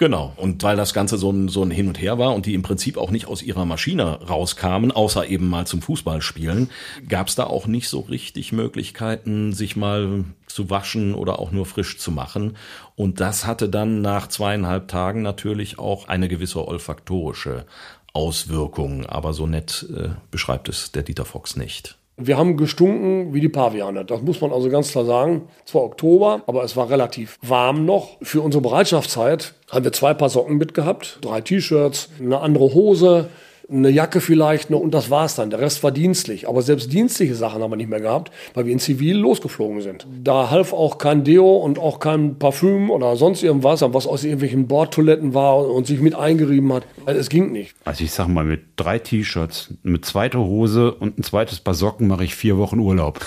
[0.00, 0.32] Genau.
[0.36, 2.62] Und weil das Ganze so ein, so ein Hin und Her war und die im
[2.62, 6.70] Prinzip auch nicht aus ihrer Maschine rauskamen, außer eben mal zum Fußballspielen,
[7.06, 11.66] gab es da auch nicht so richtig Möglichkeiten, sich mal zu waschen oder auch nur
[11.66, 12.56] frisch zu machen.
[12.96, 17.66] Und das hatte dann nach zweieinhalb Tagen natürlich auch eine gewisse olfaktorische
[18.12, 21.96] Auswirkungen, aber so nett äh, beschreibt es der Dieter Fox nicht.
[22.22, 24.04] Wir haben gestunken wie die Paviane.
[24.04, 25.48] Das muss man also ganz klar sagen.
[25.64, 28.18] Es war Oktober, aber es war relativ warm noch.
[28.20, 33.30] Für unsere Bereitschaftszeit haben wir zwei Paar Socken mitgehabt, drei T-Shirts, eine andere Hose,
[33.70, 35.50] eine Jacke vielleicht noch und das war's dann.
[35.50, 36.48] Der Rest war dienstlich.
[36.48, 40.06] Aber selbst dienstliche Sachen haben wir nicht mehr gehabt, weil wir in Zivil losgeflogen sind.
[40.22, 44.66] Da half auch kein Deo und auch kein Parfüm oder sonst irgendwas, was aus irgendwelchen
[44.66, 46.84] Bordtoiletten war und sich mit eingerieben hat.
[47.06, 47.74] Also es ging nicht.
[47.84, 52.08] Also ich sag mal, mit drei T-Shirts, mit zweiter Hose und ein zweites Paar Socken
[52.08, 53.20] mache ich vier Wochen Urlaub.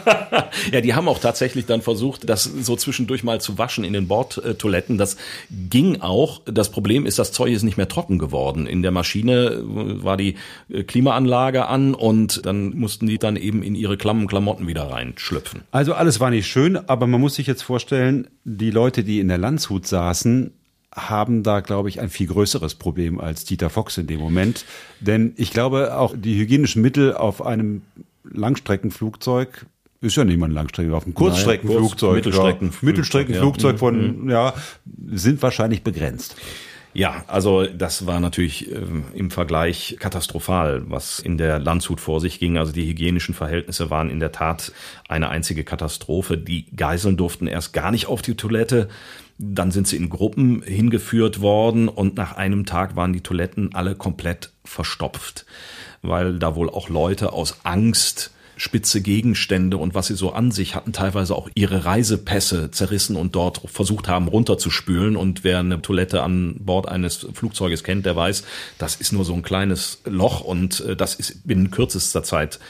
[0.72, 4.08] ja, die haben auch tatsächlich dann versucht, das so zwischendurch mal zu waschen in den
[4.08, 4.98] Bordtoiletten.
[4.98, 5.16] Das
[5.50, 6.42] ging auch.
[6.44, 8.66] Das Problem ist, das Zeug ist nicht mehr trocken geworden.
[8.66, 10.36] In der Maschine war die
[10.68, 15.62] äh, Klimaanlage an und dann mussten die dann eben in ihre klammen Klamotten wieder reinschlüpfen.
[15.70, 19.28] Also alles war nicht schön, aber man muss sich jetzt vorstellen, die Leute, die in
[19.28, 20.52] der Landshut saßen,
[20.92, 24.64] haben da, glaube ich, ein viel größeres Problem als Dieter Fox in dem Moment.
[24.98, 27.82] Denn ich glaube, auch die hygienischen Mittel auf einem
[28.24, 29.66] Langstreckenflugzeug
[30.00, 34.30] ist ja niemand Langstrecken, auf einem Kurzstreckenflugzeug, Mittelstreckenflugzeug, Mittelstreckenflugzeug von, mhm.
[34.30, 34.54] ja,
[35.12, 36.36] sind wahrscheinlich begrenzt.
[36.92, 38.80] Ja, also das war natürlich äh,
[39.14, 42.58] im Vergleich katastrophal, was in der Landshut vor sich ging.
[42.58, 44.72] Also die hygienischen Verhältnisse waren in der Tat
[45.08, 46.36] eine einzige Katastrophe.
[46.36, 48.88] Die Geiseln durften erst gar nicht auf die Toilette.
[49.38, 53.94] Dann sind sie in Gruppen hingeführt worden und nach einem Tag waren die Toiletten alle
[53.94, 55.46] komplett verstopft,
[56.02, 60.74] weil da wohl auch Leute aus Angst spitze Gegenstände und was sie so an sich
[60.74, 65.16] hatten, teilweise auch ihre Reisepässe zerrissen und dort versucht haben runterzuspülen.
[65.16, 68.44] Und wer eine Toilette an Bord eines Flugzeuges kennt, der weiß,
[68.76, 72.60] das ist nur so ein kleines Loch und äh, das ist binnen kürzester Zeit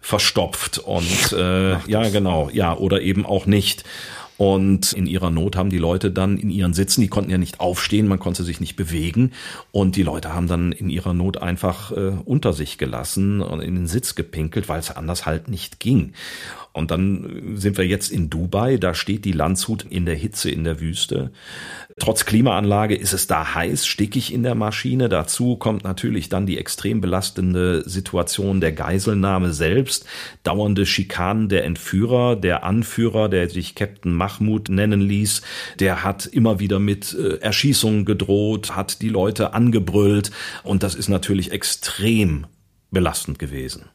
[0.00, 0.78] verstopft.
[0.78, 3.84] Und äh, ja genau ja oder eben auch nicht
[4.38, 7.60] Und in ihrer Not haben die Leute dann in ihren Sitzen, die konnten ja nicht
[7.60, 9.32] aufstehen, man konnte sich nicht bewegen.
[9.72, 13.74] Und die Leute haben dann in ihrer Not einfach äh, unter sich gelassen und in
[13.74, 16.12] den Sitz gepinkelt, weil es anders halt nicht ging.
[16.76, 20.62] Und dann sind wir jetzt in Dubai, da steht die Landshut in der Hitze in
[20.62, 21.30] der Wüste.
[21.98, 25.08] Trotz Klimaanlage ist es da heiß, stickig in der Maschine.
[25.08, 30.04] Dazu kommt natürlich dann die extrem belastende Situation der Geiselnahme selbst,
[30.42, 35.40] dauernde Schikanen der Entführer, der Anführer, der sich Captain Mahmoud nennen ließ,
[35.80, 40.30] der hat immer wieder mit äh, Erschießungen gedroht, hat die Leute angebrüllt
[40.62, 42.46] und das ist natürlich extrem
[42.90, 43.86] belastend gewesen.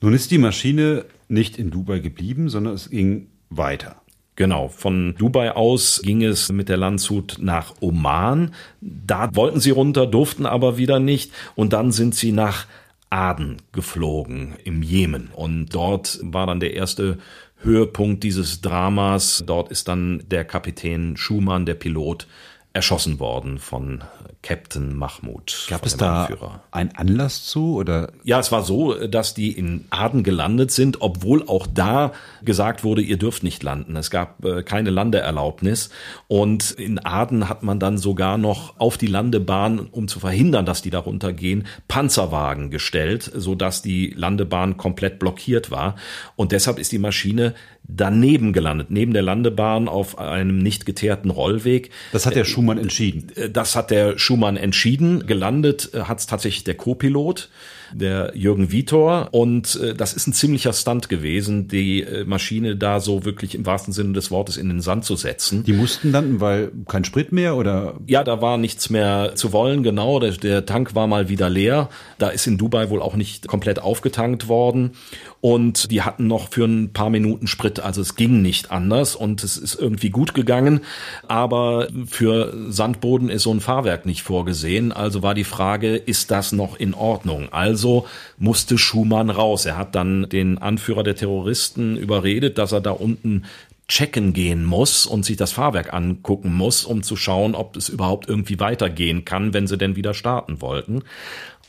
[0.00, 4.00] Nun ist die Maschine nicht in Dubai geblieben, sondern es ging weiter.
[4.36, 8.54] Genau, von Dubai aus ging es mit der Landshut nach Oman.
[8.80, 11.32] Da wollten sie runter, durften aber wieder nicht.
[11.54, 12.66] Und dann sind sie nach
[13.10, 15.28] Aden geflogen im Jemen.
[15.34, 17.18] Und dort war dann der erste
[17.56, 19.42] Höhepunkt dieses Dramas.
[19.44, 22.26] Dort ist dann der Kapitän Schumann, der Pilot,
[22.72, 24.04] erschossen worden von
[24.42, 25.66] Captain Mahmoud.
[25.68, 26.62] Gab es da Anführer.
[26.70, 28.12] einen Anlass zu oder?
[28.24, 33.02] Ja, es war so, dass die in Aden gelandet sind, obwohl auch da gesagt wurde,
[33.02, 33.96] ihr dürft nicht landen.
[33.96, 35.90] Es gab äh, keine Landeerlaubnis
[36.26, 40.80] und in Aden hat man dann sogar noch auf die Landebahn, um zu verhindern, dass
[40.80, 45.96] die darunter gehen, Panzerwagen gestellt, so dass die Landebahn komplett blockiert war
[46.36, 47.54] und deshalb ist die Maschine
[47.96, 51.90] daneben gelandet, neben der Landebahn auf einem nicht geteerten Rollweg.
[52.12, 53.30] Das hat der Schumann entschieden.
[53.34, 55.26] Äh, das hat der Schumann entschieden.
[55.26, 57.48] Gelandet äh, hat es tatsächlich der Co-Pilot
[57.92, 59.28] der Jürgen Vitor.
[59.32, 63.66] Und äh, das ist ein ziemlicher Stunt gewesen, die äh, Maschine da so wirklich im
[63.66, 65.64] wahrsten Sinne des Wortes in den Sand zu setzen.
[65.64, 67.94] Die mussten dann, weil kein Sprit mehr oder?
[68.06, 70.20] Ja, da war nichts mehr zu wollen, genau.
[70.20, 71.88] Der, der Tank war mal wieder leer.
[72.18, 74.92] Da ist in Dubai wohl auch nicht komplett aufgetankt worden.
[75.40, 79.42] Und die hatten noch für ein paar Minuten Sprit, also es ging nicht anders und
[79.42, 80.80] es ist irgendwie gut gegangen.
[81.28, 84.92] Aber für Sandboden ist so ein Fahrwerk nicht vorgesehen.
[84.92, 87.48] Also war die Frage, ist das noch in Ordnung?
[87.52, 89.64] Also also musste Schumann raus.
[89.64, 93.44] Er hat dann den Anführer der Terroristen überredet, dass er da unten
[93.88, 98.28] checken gehen muss und sich das Fahrwerk angucken muss, um zu schauen, ob es überhaupt
[98.28, 101.02] irgendwie weitergehen kann, wenn sie denn wieder starten wollten.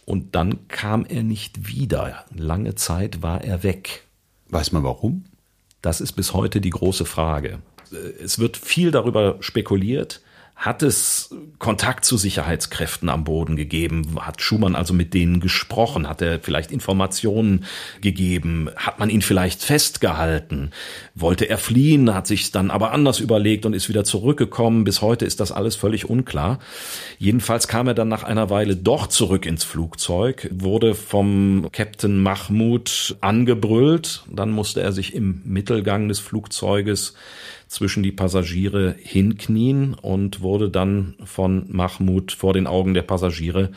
[0.06, 2.26] Und dann kam er nicht wieder.
[2.36, 4.04] Lange Zeit war er weg.
[4.50, 5.24] Weiß man warum?
[5.82, 7.60] Das ist bis heute die große Frage.
[8.22, 10.22] Es wird viel darüber spekuliert.
[10.56, 14.16] Hat es Kontakt zu Sicherheitskräften am Boden gegeben?
[14.20, 16.08] Hat Schumann also mit denen gesprochen?
[16.08, 17.66] Hat er vielleicht Informationen
[18.00, 18.70] gegeben?
[18.76, 20.70] Hat man ihn vielleicht festgehalten?
[21.16, 22.14] Wollte er fliehen?
[22.14, 24.84] Hat sich dann aber anders überlegt und ist wieder zurückgekommen?
[24.84, 26.60] Bis heute ist das alles völlig unklar.
[27.18, 33.16] Jedenfalls kam er dann nach einer Weile doch zurück ins Flugzeug, wurde vom Captain Mahmoud
[33.22, 34.26] angebrüllt.
[34.30, 37.16] Dann musste er sich im Mittelgang des Flugzeuges
[37.72, 43.72] zwischen die Passagiere hinknien und wurde dann von Mahmoud vor den Augen der Passagiere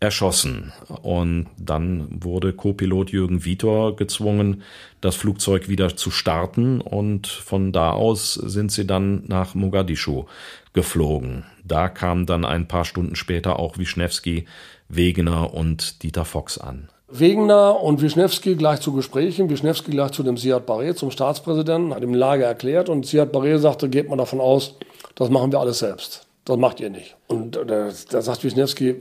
[0.00, 0.72] erschossen.
[1.02, 4.62] Und dann wurde Co-Pilot Jürgen Vitor gezwungen,
[5.02, 10.24] das Flugzeug wieder zu starten und von da aus sind sie dann nach Mogadischu
[10.72, 11.44] geflogen.
[11.62, 14.46] Da kamen dann ein paar Stunden später auch Wischnewski,
[14.88, 16.88] Wegener und Dieter Fox an.
[17.12, 19.50] Wegener und Wischnewski gleich zu Gesprächen.
[19.50, 23.58] Wischnewski gleich zu dem Siad Barre, zum Staatspräsidenten, hat ihm Lage erklärt und Siad Barre
[23.58, 24.74] sagte, geht mal davon aus,
[25.16, 26.26] das machen wir alles selbst.
[26.44, 27.16] Das macht ihr nicht.
[27.28, 28.96] Und da, da sagt Wischnewski, äh,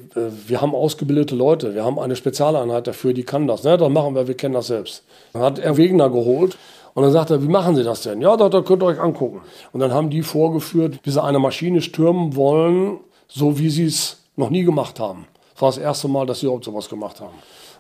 [0.48, 3.64] wir haben ausgebildete Leute, wir haben eine Spezialeinheit dafür, die kann das.
[3.64, 3.78] Ne?
[3.78, 5.04] Das machen wir, wir kennen das selbst.
[5.34, 6.58] Dann hat er Wegener geholt
[6.96, 8.22] und dann sagt er, wie machen Sie das denn?
[8.22, 9.42] Ja, das könnt ihr euch angucken.
[9.72, 14.18] Und dann haben die vorgeführt, wie sie eine Maschine stürmen wollen, so wie sie es
[14.36, 15.28] noch nie gemacht haben.
[15.54, 17.36] Das war das erste Mal, dass sie überhaupt sowas gemacht haben.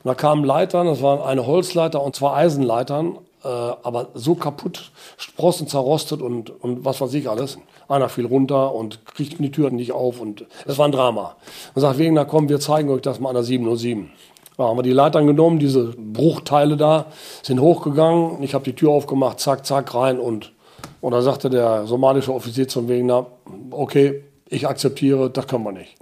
[0.10, 5.67] Da kamen Leitern, das waren eine Holzleiter und zwei Eisenleitern, äh, aber so kaputt, Sprossen
[5.67, 7.60] zerrostet und, und was weiß ich alles.
[7.88, 11.36] Einer fiel runter und kriegten die Türen nicht auf und es war ein Drama.
[11.76, 14.10] Und sagt wegen, na komm, wir zeigen euch das mal an der 707.
[14.58, 17.06] Da haben wir die Leitern genommen, diese Bruchteile da,
[17.43, 18.41] sind hochgegangen.
[18.41, 20.54] Ich habe die Tür aufgemacht, zack, zack, rein und,
[21.02, 23.28] und da sagte der somalische Offizier zum Wegener,
[23.69, 25.95] okay, ich akzeptiere, das können wir nicht.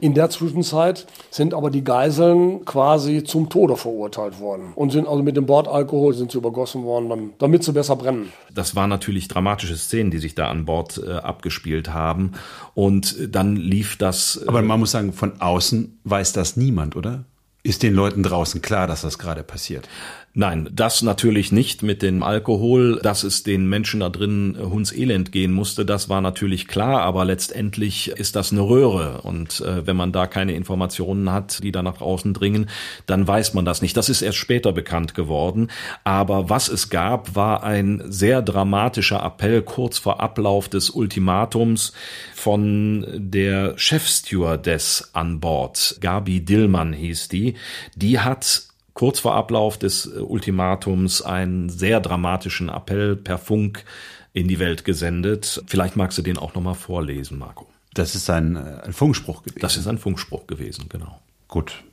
[0.00, 5.22] In der Zwischenzeit sind aber die Geiseln quasi zum Tode verurteilt worden und sind also
[5.22, 8.32] mit dem Bordalkohol sind sie übergossen worden, damit sie besser brennen.
[8.52, 12.32] Das waren natürlich dramatische Szenen, die sich da an Bord äh, abgespielt haben.
[12.74, 14.40] Und dann lief das.
[14.44, 17.24] Äh aber man muss sagen, von außen weiß das niemand, oder?
[17.62, 19.88] Ist den Leuten draußen klar, dass das gerade passiert?
[20.36, 25.52] Nein, das natürlich nicht mit dem Alkohol, dass es den Menschen da drin hundselend gehen
[25.52, 29.20] musste, das war natürlich klar, aber letztendlich ist das eine Röhre.
[29.22, 32.68] Und äh, wenn man da keine Informationen hat, die da nach außen dringen,
[33.06, 33.96] dann weiß man das nicht.
[33.96, 35.68] Das ist erst später bekannt geworden,
[36.02, 41.92] aber was es gab, war ein sehr dramatischer Appell kurz vor Ablauf des Ultimatums
[42.34, 47.54] von der Chefstewardess an Bord, Gabi Dillmann hieß die,
[47.94, 53.84] die hat kurz vor Ablauf des äh, Ultimatums einen sehr dramatischen Appell per Funk
[54.32, 55.62] in die Welt gesendet.
[55.66, 57.66] Vielleicht magst du den auch nochmal vorlesen, Marco.
[57.92, 59.60] Das ist ein, äh, ein Funkspruch gewesen.
[59.60, 61.20] Das ist ein Funkspruch gewesen, genau.
[61.48, 61.84] Gut.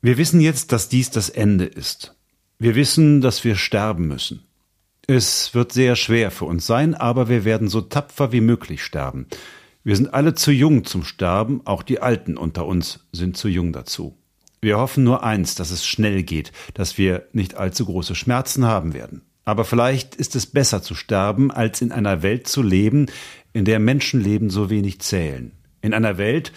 [0.00, 2.14] Wir wissen jetzt, dass dies das Ende ist.
[2.58, 4.44] Wir wissen, dass wir sterben müssen.
[5.06, 9.26] Es wird sehr schwer für uns sein, aber wir werden so tapfer wie möglich sterben.
[9.82, 13.72] Wir sind alle zu jung zum Sterben, auch die Alten unter uns sind zu jung
[13.72, 14.16] dazu.
[14.64, 18.94] Wir hoffen nur eins, dass es schnell geht, dass wir nicht allzu große Schmerzen haben
[18.94, 19.22] werden.
[19.44, 23.06] Aber vielleicht ist es besser zu sterben, als in einer Welt zu leben,
[23.52, 25.50] in der Menschenleben so wenig zählen.
[25.80, 26.52] In einer Welt,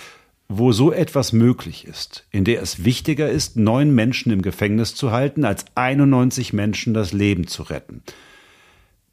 [0.47, 5.09] wo so etwas möglich ist, in der es wichtiger ist, neun Menschen im Gefängnis zu
[5.09, 8.03] halten, als 91 Menschen das Leben zu retten.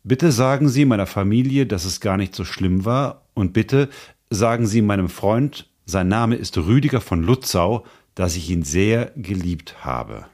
[0.05, 3.89] Bitte sagen Sie meiner Familie, dass es gar nicht so schlimm war, und bitte
[4.29, 9.85] sagen Sie meinem Freund, sein Name ist Rüdiger von Lutzau, dass ich ihn sehr geliebt
[9.85, 10.27] habe.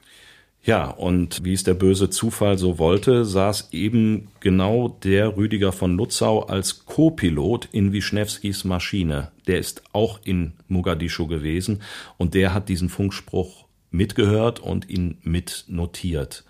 [0.63, 5.95] Ja, und wie es der böse Zufall so wollte, saß eben genau der Rüdiger von
[5.95, 9.31] Lutzau als Co-Pilot in Wischnewskis Maschine.
[9.47, 11.81] Der ist auch in Mogadischu gewesen
[12.17, 16.43] und der hat diesen Funkspruch mitgehört und ihn mitnotiert.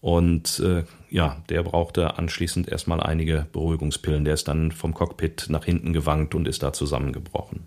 [0.00, 4.24] Und äh, ja, der brauchte anschließend erstmal einige Beruhigungspillen.
[4.24, 7.64] Der ist dann vom Cockpit nach hinten gewankt und ist da zusammengebrochen.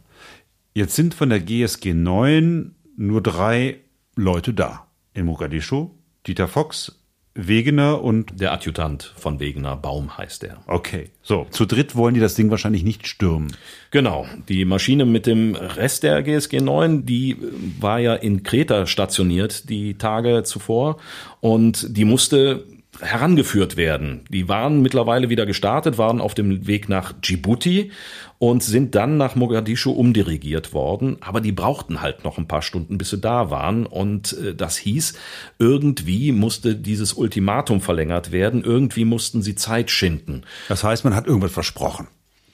[0.74, 3.80] Jetzt sind von der GSG 9 nur drei
[4.16, 5.90] Leute da in Mogadischu.
[6.26, 7.04] Dieter Fox,
[7.36, 10.64] Wegener und der Adjutant von Wegener, Baum heißt er.
[10.68, 13.56] Okay, so zu dritt wollen die das Ding wahrscheinlich nicht stürmen.
[13.90, 17.38] Genau, die Maschine mit dem Rest der GSG 9, die
[17.80, 20.98] war ja in Kreta stationiert die Tage zuvor
[21.42, 22.66] und die musste
[23.00, 24.22] herangeführt werden.
[24.30, 27.92] Die waren mittlerweile wieder gestartet, waren auf dem Weg nach Djibouti
[28.38, 31.18] und sind dann nach Mogadischu umdirigiert worden.
[31.22, 33.86] Aber die brauchten halt noch ein paar Stunden, bis sie da waren.
[33.86, 35.14] Und äh, das hieß,
[35.60, 38.64] irgendwie musste dieses Ultimatum verlängert werden.
[38.64, 40.44] Irgendwie mussten sie Zeit schinden.
[40.68, 42.08] Das heißt, man hat irgendwas versprochen.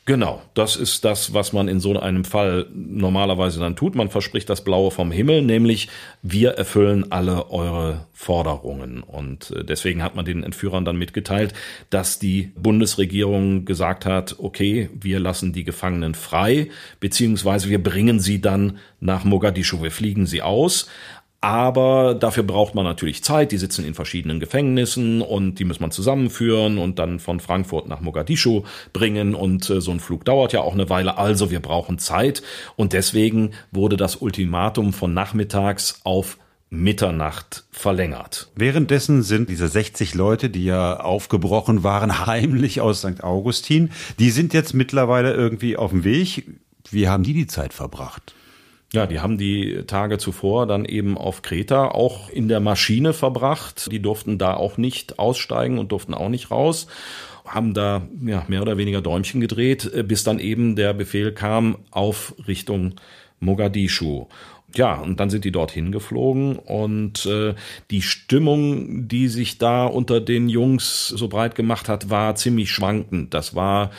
[0.10, 3.94] Genau, das ist das, was man in so einem Fall normalerweise dann tut.
[3.94, 5.88] Man verspricht das Blaue vom Himmel, nämlich
[6.24, 9.04] wir erfüllen alle eure Forderungen.
[9.04, 11.54] Und äh, deswegen hat man den Entführern dann mitgeteilt,
[11.92, 16.70] dass die Bundesregierung gesagt hat, okay, wir lassen die Gefangenen frei,
[17.00, 20.90] beziehungsweise wir bringen sie dann nach Mogadischu, wir fliegen sie aus.
[21.42, 23.54] Aber dafür braucht man natürlich Zeit.
[23.54, 28.02] Die sitzen in verschiedenen Gefängnissen und die muss man zusammenführen und dann von Frankfurt nach
[28.02, 29.36] Mogadischu bringen.
[29.36, 31.18] Und äh, so ein Flug dauert ja auch eine Weile.
[31.18, 32.44] Also wir brauchen Zeit.
[32.76, 36.38] Und deswegen wurde das Ultimatum von nachmittags auf
[36.70, 38.52] Mitternacht verlängert.
[38.56, 43.24] Währenddessen sind diese 60 Leute, die ja aufgebrochen waren, heimlich aus St.
[43.24, 46.48] Augustin, die sind jetzt mittlerweile irgendwie auf dem Weg.
[46.92, 48.36] Wie haben die die Zeit verbracht?
[48.92, 53.92] Ja, die haben die Tage zuvor dann eben auf Kreta auch in der Maschine verbracht.
[53.92, 56.88] Die durften da auch nicht aussteigen und durften auch nicht raus
[57.50, 61.80] haben da ja, mehr oder weniger Däumchen gedreht, äh, bis dann eben der Befehl kam
[61.92, 62.96] auf Richtung
[63.40, 64.28] Mogadischu.
[64.76, 67.56] Ja, und dann sind die dorthin geflogen und äh,
[67.90, 73.34] die Stimmung, die sich da unter den Jungs so breit gemacht hat, war ziemlich schwankend.
[73.34, 73.90] Das war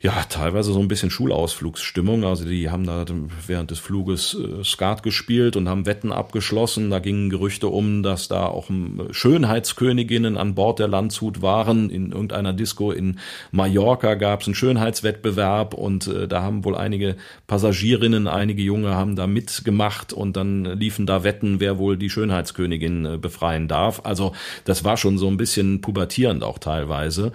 [0.00, 2.22] ja, teilweise so ein bisschen Schulausflugsstimmung.
[2.22, 3.04] Also die haben da
[3.48, 6.88] während des Fluges äh, Skat gespielt und haben Wetten abgeschlossen.
[6.90, 11.90] Da gingen Gerüchte um, dass da auch ähm, Schönheitsköniginnen an Bord der Landshut waren.
[11.90, 13.18] In irgendeiner Disco in
[13.50, 17.16] Mallorca gab es einen Schönheitswettbewerb und äh, da haben wohl einige
[17.48, 23.04] Passagierinnen, einige Junge haben da mitgemacht und dann liefen da Wetten, wer wohl die Schönheitskönigin
[23.04, 24.02] äh, befreien darf.
[24.04, 24.32] Also
[24.64, 27.32] das war schon so ein bisschen pubertierend auch teilweise.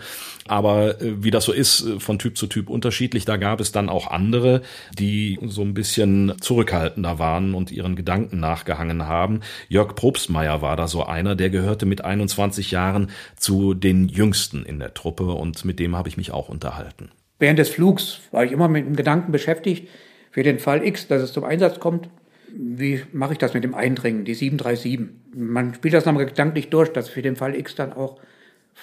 [0.47, 4.05] Aber wie das so ist, von Typ zu Typ unterschiedlich, da gab es dann auch
[4.11, 4.61] andere,
[4.99, 9.39] die so ein bisschen zurückhaltender waren und ihren Gedanken nachgehangen haben.
[9.69, 14.77] Jörg Probstmeier war da so einer, der gehörte mit 21 Jahren zu den Jüngsten in
[14.77, 17.09] der Truppe und mit dem habe ich mich auch unterhalten.
[17.39, 19.89] Während des Flugs war ich immer mit dem Gedanken beschäftigt,
[20.29, 22.07] für den Fall X, dass es zum Einsatz kommt,
[22.55, 24.99] wie mache ich das mit dem Eindringen, die 737?
[25.35, 28.19] Man spielt das nochmal gedanklich durch, dass für den Fall X dann auch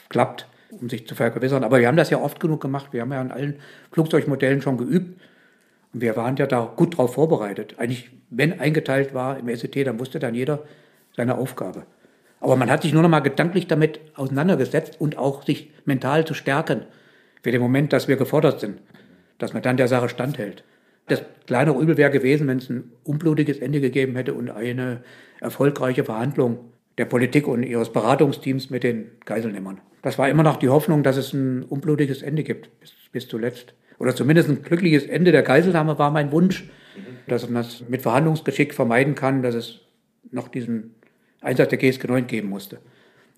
[0.08, 1.64] klappt um sich zu vergewissern.
[1.64, 2.92] Aber wir haben das ja oft genug gemacht.
[2.92, 3.56] Wir haben ja an allen
[3.92, 5.20] Flugzeugmodellen schon geübt.
[5.92, 7.74] Und wir waren ja da gut drauf vorbereitet.
[7.78, 10.62] Eigentlich, wenn eingeteilt war im SET, dann wusste dann jeder
[11.16, 11.84] seine Aufgabe.
[12.40, 16.34] Aber man hat sich nur noch mal gedanklich damit auseinandergesetzt und auch sich mental zu
[16.34, 16.82] stärken
[17.42, 18.80] für den Moment, dass wir gefordert sind,
[19.38, 20.64] dass man dann der Sache standhält.
[21.08, 25.02] Das kleinere Übel wäre gewesen, wenn es ein unblutiges Ende gegeben hätte und eine
[25.40, 29.80] erfolgreiche Verhandlung der Politik und ihres Beratungsteams mit den Geiselnehmern.
[30.02, 33.74] Das war immer noch die Hoffnung, dass es ein unblutiges Ende gibt, bis, bis zuletzt.
[33.98, 36.64] Oder zumindest ein glückliches Ende der Geiselnahme war mein Wunsch,
[37.26, 39.80] dass man das mit Verhandlungsgeschick vermeiden kann, dass es
[40.30, 40.94] noch diesen
[41.40, 42.78] Einsatz der GSG 9 geben musste.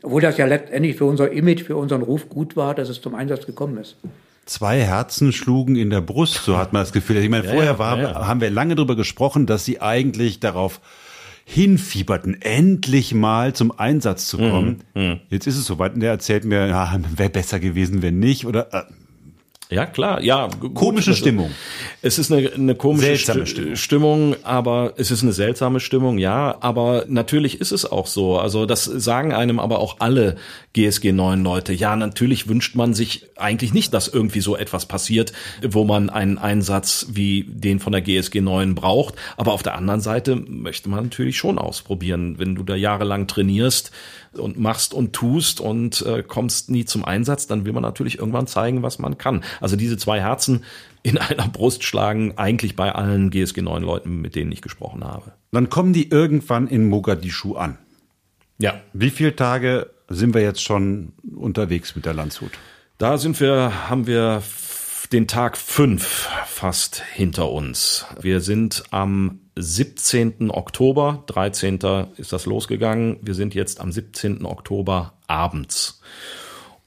[0.02, 3.14] Obwohl das ja letztendlich für unser Image, für unseren Ruf gut war, dass es zum
[3.14, 3.96] Einsatz gekommen ist.
[4.44, 7.18] Zwei Herzen schlugen in der Brust, so hat man das Gefühl.
[7.18, 8.26] Ich meine, vorher ja, war, ja.
[8.26, 10.80] haben wir lange darüber gesprochen, dass sie eigentlich darauf
[11.44, 14.84] hinfieberten, endlich mal zum Einsatz zu kommen.
[14.94, 15.20] Mhm.
[15.28, 18.46] Jetzt ist es soweit und der erzählt mir, ja, wäre besser gewesen, wenn nicht.
[18.46, 18.82] Oder äh,
[19.72, 20.48] ja, klar, ja.
[20.74, 21.50] Komische also, Stimmung.
[22.02, 23.76] Es ist eine, eine komische seltsame Stimmung.
[23.76, 26.56] Stimmung, aber es ist eine seltsame Stimmung, ja.
[26.60, 28.38] Aber natürlich ist es auch so.
[28.38, 30.36] Also das sagen einem aber auch alle
[30.72, 31.72] GSG 9 Leute.
[31.72, 35.32] Ja, natürlich wünscht man sich eigentlich nicht, dass irgendwie so etwas passiert,
[35.66, 39.14] wo man einen Einsatz wie den von der GSG 9 braucht.
[39.36, 42.38] Aber auf der anderen Seite möchte man natürlich schon ausprobieren.
[42.38, 43.92] Wenn du da jahrelang trainierst,
[44.38, 48.46] und machst und tust und äh, kommst nie zum Einsatz, dann will man natürlich irgendwann
[48.46, 49.44] zeigen, was man kann.
[49.60, 50.64] Also diese zwei Herzen
[51.02, 55.32] in einer Brust schlagen eigentlich bei allen GSG 9 Leuten, mit denen ich gesprochen habe.
[55.50, 57.78] Dann kommen die irgendwann in Mogadischu an.
[58.58, 58.80] Ja.
[58.92, 62.52] Wie viele Tage sind wir jetzt schon unterwegs mit der Landshut?
[62.98, 64.42] Da sind wir, haben wir
[65.08, 68.06] den Tag fünf fast hinter uns.
[68.20, 70.50] Wir sind am 17.
[70.50, 71.78] Oktober, 13.
[72.16, 73.18] ist das losgegangen.
[73.22, 74.44] Wir sind jetzt am 17.
[74.44, 76.00] Oktober abends.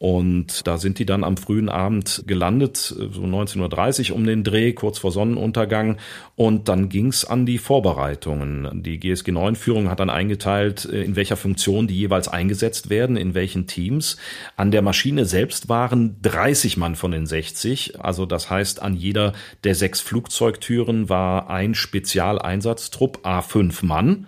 [0.05, 4.71] Und da sind die dann am frühen Abend gelandet, so 19.30 Uhr um den Dreh,
[4.73, 5.97] kurz vor Sonnenuntergang.
[6.35, 8.83] Und dann ging's an die Vorbereitungen.
[8.83, 13.33] Die GSG 9-Führung hat dann eingeteilt, äh, in welcher Funktion die jeweils eingesetzt werden, in
[13.33, 14.17] welchen Teams.
[14.55, 17.99] An der Maschine selbst waren 30 Mann von den 60.
[17.99, 19.33] Also das heißt, an jeder
[19.63, 24.27] der sechs Flugzeugtüren war ein Spezialeinsatztrupp, A5 Mann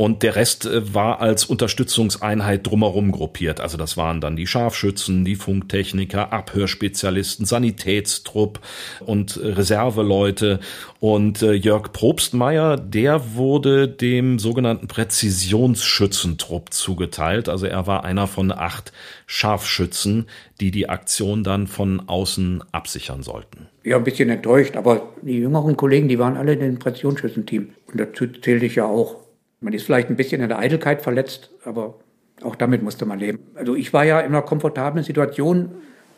[0.00, 3.60] und der Rest äh, war als Unterstützungseinheit drumherum gruppiert.
[3.60, 8.60] Also das waren dann die Scharfschützen, die Funktechniker, Abhörspezialisten, Sanitätstrupp
[9.00, 10.60] und Reserveleute.
[11.00, 17.50] Und äh, Jörg Probstmeier, der wurde dem sogenannten Präzisionsschützentrupp zugeteilt.
[17.50, 18.94] Also er war einer von acht
[19.26, 20.28] Scharfschützen,
[20.62, 23.66] die die Aktion dann von außen absichern sollten.
[23.84, 27.74] Ja, ein bisschen enttäuscht, aber die jüngeren Kollegen, die waren alle in dem Präzisionsschützenteam.
[27.92, 29.19] Und dazu zählte ich ja auch.
[29.60, 31.96] Man ist vielleicht ein bisschen in der Eitelkeit verletzt, aber
[32.42, 33.40] auch damit musste man leben.
[33.54, 35.72] Also ich war ja in einer komfortablen Situation,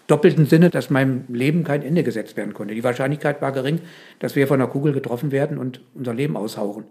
[0.07, 2.75] doppelten Sinne, dass meinem Leben kein Ende gesetzt werden konnte.
[2.75, 3.81] Die Wahrscheinlichkeit war gering,
[4.21, 6.85] dass wir von einer Kugel getroffen werden und unser Leben aushauchen.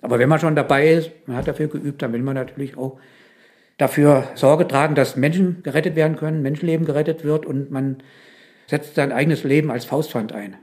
[0.00, 2.98] Aber wenn man schon dabei ist, man hat dafür geübt, dann will man natürlich auch
[3.78, 7.98] dafür Sorge tragen, dass Menschen gerettet werden können, Menschenleben gerettet wird und man
[8.66, 10.56] setzt sein eigenes Leben als Faustpfand ein.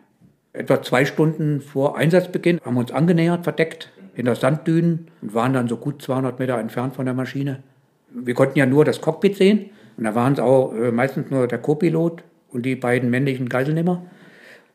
[0.54, 5.54] Etwa zwei Stunden vor Einsatzbeginn haben wir uns angenähert, verdeckt, in der Sanddünen und waren
[5.54, 7.64] dann so gut 200 Meter entfernt von der Maschine.
[8.12, 11.48] Wir konnten ja nur das Cockpit sehen und da waren es auch äh, meistens nur
[11.48, 14.06] der Co-Pilot und die beiden männlichen Geiselnehmer.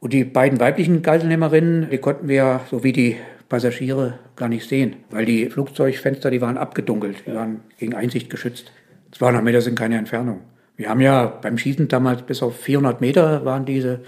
[0.00, 3.16] Und die beiden weiblichen Geiselnehmerinnen, die konnten wir, so wie die
[3.48, 8.70] Passagiere, gar nicht sehen, weil die Flugzeugfenster, die waren abgedunkelt, die waren gegen Einsicht geschützt.
[9.12, 10.40] 200 Meter sind keine Entfernung.
[10.76, 14.00] Wir haben ja beim Schießen damals bis auf 400 Meter waren diese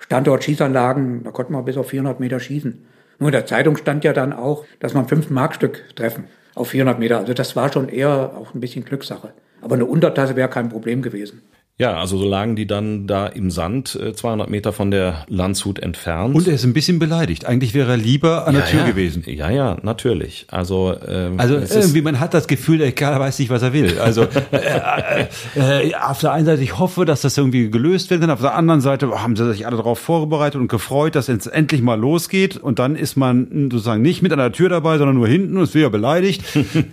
[0.00, 2.84] Standortschießanlagen, da konnten wir bis auf 400 Meter schießen.
[3.18, 6.98] Nur in der Zeitung stand ja dann auch, dass man fünf Markstück treffen auf 400
[6.98, 7.18] Meter.
[7.18, 9.32] Also das war schon eher auch ein bisschen Glückssache.
[9.60, 11.42] Aber eine Untertasse wäre kein Problem gewesen.
[11.76, 15.80] Ja, also so lagen die dann da im Sand, 200 äh, Meter von der Landshut
[15.80, 16.36] entfernt.
[16.36, 17.46] Und er ist ein bisschen beleidigt.
[17.46, 18.86] Eigentlich wäre er lieber an ja, der Tür ja.
[18.86, 19.24] gewesen.
[19.26, 20.46] Ja, ja, natürlich.
[20.52, 23.98] Also, ähm, also irgendwie, man hat das Gefühl, der Kerl weiß nicht, was er will.
[23.98, 24.22] Also
[24.52, 28.30] äh, äh, äh, auf der einen Seite, ich hoffe, dass das irgendwie gelöst werden kann.
[28.30, 31.82] Auf der anderen Seite haben sie sich alle darauf vorbereitet und gefreut, dass es endlich
[31.82, 32.56] mal losgeht.
[32.56, 35.64] Und dann ist man sozusagen nicht mit an der Tür dabei, sondern nur hinten und
[35.64, 36.44] ist wieder beleidigt.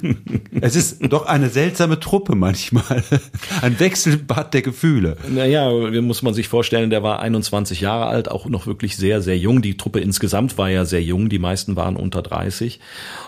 [0.60, 3.04] es ist doch eine seltsame Truppe manchmal.
[3.62, 5.18] Ein Wechselbad der Gefühle.
[5.30, 5.70] Naja,
[6.02, 9.62] muss man sich vorstellen, der war 21 Jahre alt, auch noch wirklich sehr, sehr jung.
[9.62, 12.80] Die Truppe insgesamt war ja sehr jung, die meisten waren unter 30.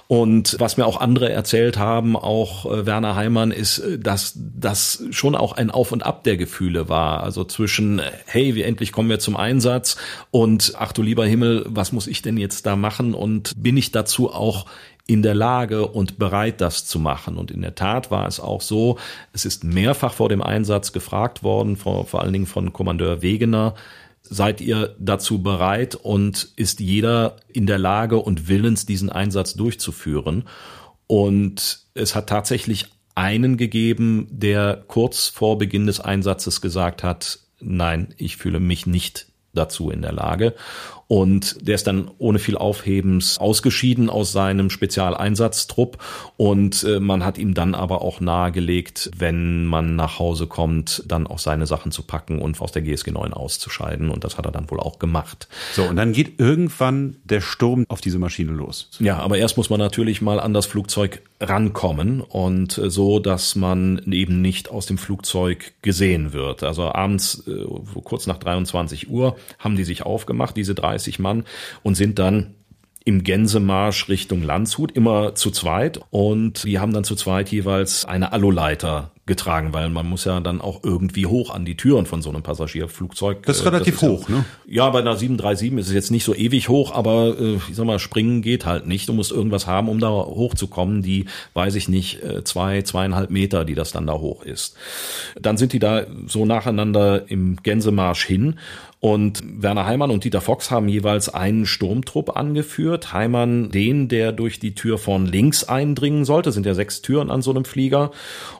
[0.07, 5.03] Und was mir auch andere erzählt haben, auch äh, Werner Heimann, ist, äh, dass das
[5.11, 7.23] schon auch ein Auf und Ab der Gefühle war.
[7.23, 9.97] Also zwischen, hey, wie endlich kommen wir zum Einsatz
[10.31, 13.13] und ach du lieber Himmel, was muss ich denn jetzt da machen?
[13.13, 14.65] Und bin ich dazu auch
[15.05, 17.37] in der Lage und bereit, das zu machen.
[17.37, 18.97] Und in der Tat war es auch so,
[19.33, 23.75] es ist mehrfach vor dem Einsatz gefragt worden, vor, vor allen Dingen von Kommandeur Wegener,
[24.21, 30.45] seid ihr dazu bereit und ist jeder in der Lage und willens, diesen Einsatz durchzuführen?
[31.07, 38.13] Und es hat tatsächlich einen gegeben, der kurz vor Beginn des Einsatzes gesagt hat, nein,
[38.17, 40.53] ich fühle mich nicht dazu in der Lage.
[41.07, 45.97] Und der ist dann ohne viel Aufhebens ausgeschieden aus seinem Spezialeinsatztrupp.
[46.37, 51.27] Und äh, man hat ihm dann aber auch nahegelegt, wenn man nach Hause kommt, dann
[51.27, 54.09] auch seine Sachen zu packen und aus der GSG 9 auszuscheiden.
[54.09, 55.47] Und das hat er dann wohl auch gemacht.
[55.73, 58.89] So, und dann geht irgendwann der Sturm auf diese Maschine los.
[58.99, 63.55] Ja, aber erst muss man natürlich mal an das Flugzeug rankommen und äh, so, dass
[63.55, 66.63] man eben nicht aus dem Flugzeug gesehen wird.
[66.63, 67.65] Also abends, äh,
[68.03, 71.43] kurz nach 23 Uhr, haben die sich aufgemacht, diese 30 Mann,
[71.83, 72.55] und sind dann
[73.05, 75.99] im Gänsemarsch Richtung Landshut, immer zu zweit.
[76.09, 80.59] Und die haben dann zu zweit jeweils eine Aluleiter getragen, weil man muss ja dann
[80.59, 83.45] auch irgendwie hoch an die Türen von so einem Passagierflugzeug.
[83.45, 84.45] Das ist relativ das ist hoch, ja, ne?
[84.67, 87.85] Ja, bei einer 737 ist es jetzt nicht so ewig hoch, aber äh, ich sag
[87.85, 89.07] mal, springen geht halt nicht.
[89.07, 91.01] Du musst irgendwas haben, um da hochzukommen.
[91.03, 94.75] Die, weiß ich nicht, äh, zwei, zweieinhalb Meter, die das dann da hoch ist.
[95.39, 98.59] Dann sind die da so nacheinander im Gänsemarsch hin
[99.03, 103.11] und Werner Heimann und Dieter Fox haben jeweils einen Sturmtrupp angeführt.
[103.11, 107.41] Heimann den, der durch die Tür von links eindringen sollte, sind ja sechs Türen an
[107.41, 108.11] so einem Flieger.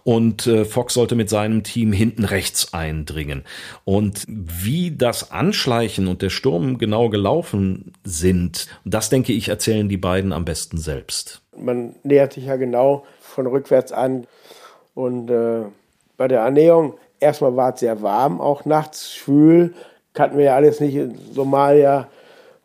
[0.04, 3.44] Und äh, Fox sollte mit seinem Team hinten rechts eindringen.
[3.86, 9.96] Und wie das Anschleichen und der Sturm genau gelaufen sind, das denke ich, erzählen die
[9.96, 11.42] beiden am besten selbst.
[11.58, 14.28] Man nähert sich ja genau von rückwärts an.
[14.94, 15.62] Und äh,
[16.18, 19.74] bei der Annäherung, erstmal war es sehr warm, auch nachts schwül
[20.14, 22.08] kannten wir ja alles nicht in Somalia.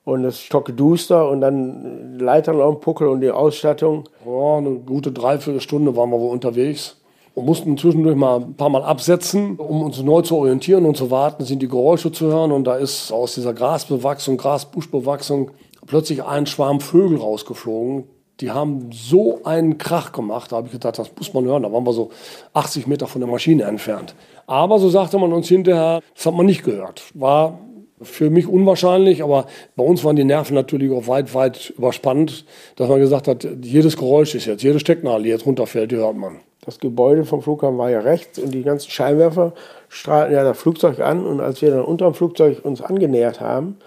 [0.05, 4.05] Und es stockeduster und dann Leitern auf dem Puckel und die Ausstattung.
[4.25, 6.97] Ja, eine gute Dreiviertelstunde waren wir wohl unterwegs
[7.39, 11.11] und mussten zwischendurch mal ein paar Mal absetzen, um uns neu zu orientieren und zu
[11.11, 12.53] warten, sind die Geräusche zu hören.
[12.53, 15.51] Und da ist aus dieser Grasbewachsung, Grasbuschbewachsung
[15.87, 18.05] plötzlich ein Schwarm Vögel rausgeflogen.
[18.41, 21.65] Die haben so einen Krach gemacht, da habe ich gedacht, das muss man hören.
[21.65, 22.11] Da waren wir so
[22.55, 24.15] 80 Meter von der Maschine entfernt.
[24.47, 27.03] Aber so sagte man uns hinterher, das hat man nicht gehört.
[27.15, 27.59] War
[28.01, 32.45] für mich unwahrscheinlich, aber bei uns waren die Nerven natürlich auch weit, weit überspannt,
[32.77, 36.17] dass man gesagt hat, jedes Geräusch ist jetzt, jede Stecknadel, die jetzt runterfällt, die hört
[36.17, 36.41] man.
[36.65, 39.53] Das Gebäude vom Flughafen war ja rechts und die ganzen Scheinwerfer
[39.89, 43.79] strahlten ja das Flugzeug an und als wir dann unter dem Flugzeug uns angenähert haben,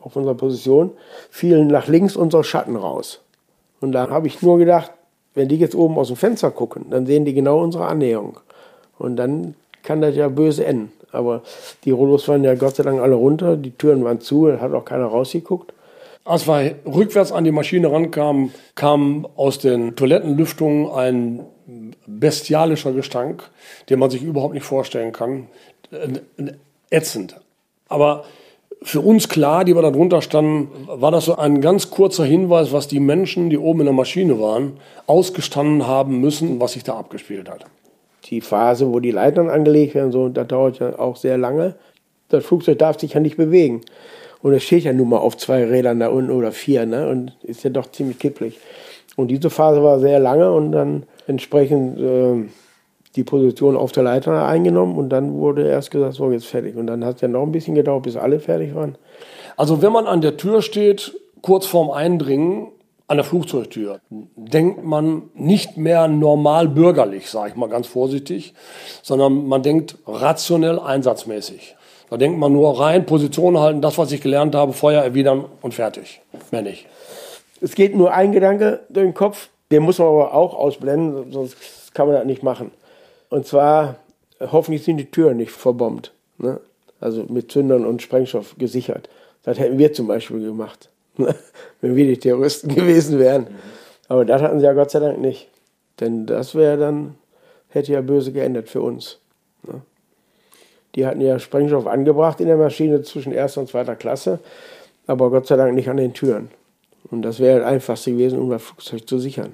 [0.00, 0.92] auf unserer Position,
[1.30, 3.20] fielen nach links unsere Schatten raus.
[3.80, 4.92] Und da habe ich nur gedacht,
[5.34, 8.40] wenn die jetzt oben aus dem Fenster gucken, dann sehen die genau unsere Annäherung.
[8.98, 10.92] Und dann kann das ja böse enden.
[11.12, 11.42] Aber
[11.84, 14.84] die Rollos waren ja Gott sei Dank alle runter, die Türen waren zu, hat auch
[14.84, 15.72] keiner rausgeguckt.
[16.24, 21.40] Als wir rückwärts an die Maschine rankamen, kam aus den Toilettenlüftungen ein
[22.06, 23.48] bestialischer Gestank,
[23.88, 25.46] den man sich überhaupt nicht vorstellen kann.
[26.90, 27.40] Ätzend.
[27.88, 28.24] Aber
[28.82, 32.72] für uns klar, die wir da drunter standen, war das so ein ganz kurzer Hinweis,
[32.72, 34.74] was die Menschen, die oben in der Maschine waren,
[35.06, 37.66] ausgestanden haben müssen, was sich da abgespielt hat
[38.30, 41.74] die Phase, wo die Leitern angelegt werden, so, das dauert ja auch sehr lange.
[42.28, 43.80] Das Flugzeug darf sich ja nicht bewegen.
[44.42, 47.08] Und es steht ja nun mal auf zwei Rädern da unten oder vier, ne?
[47.08, 48.58] Und ist ja doch ziemlich kipplig.
[49.16, 52.48] Und diese Phase war sehr lange und dann entsprechend äh,
[53.18, 56.76] die Position auf der Leiter eingenommen und dann wurde erst gesagt, so jetzt fertig.
[56.76, 58.96] Und dann hat es ja noch ein bisschen gedauert, bis alle fertig waren.
[59.56, 62.68] Also wenn man an der Tür steht, kurz vorm Eindringen,
[63.08, 68.54] an der Flugzeugtür denkt man nicht mehr normal bürgerlich, sage ich mal ganz vorsichtig,
[69.02, 71.74] sondern man denkt rationell einsatzmäßig.
[72.10, 75.74] Da denkt man nur rein, Position halten, das, was ich gelernt habe, Feuer erwidern und
[75.74, 76.20] fertig.
[76.52, 76.86] Mehr nicht.
[77.60, 81.56] Es geht nur ein Gedanke durch den Kopf, den muss man aber auch ausblenden, sonst
[81.94, 82.70] kann man das nicht machen.
[83.30, 83.96] Und zwar,
[84.40, 86.12] hoffentlich sind die Türen nicht verbombt.
[86.38, 86.60] Ne?
[87.00, 89.08] Also mit Zündern und Sprengstoff gesichert.
[89.42, 90.90] Das hätten wir zum Beispiel gemacht.
[91.80, 93.48] wenn wir die Terroristen gewesen wären.
[94.08, 95.48] Aber das hatten sie ja Gott sei Dank nicht.
[96.00, 97.16] Denn das wäre dann,
[97.68, 99.18] hätte ja böse geendet für uns.
[99.64, 99.82] Ne?
[100.94, 104.38] Die hatten ja Sprengstoff angebracht in der Maschine zwischen erster und zweiter Klasse,
[105.06, 106.50] aber Gott sei Dank nicht an den Türen.
[107.10, 109.52] Und das wäre das Einfachste gewesen, um das Flugzeug zu sichern,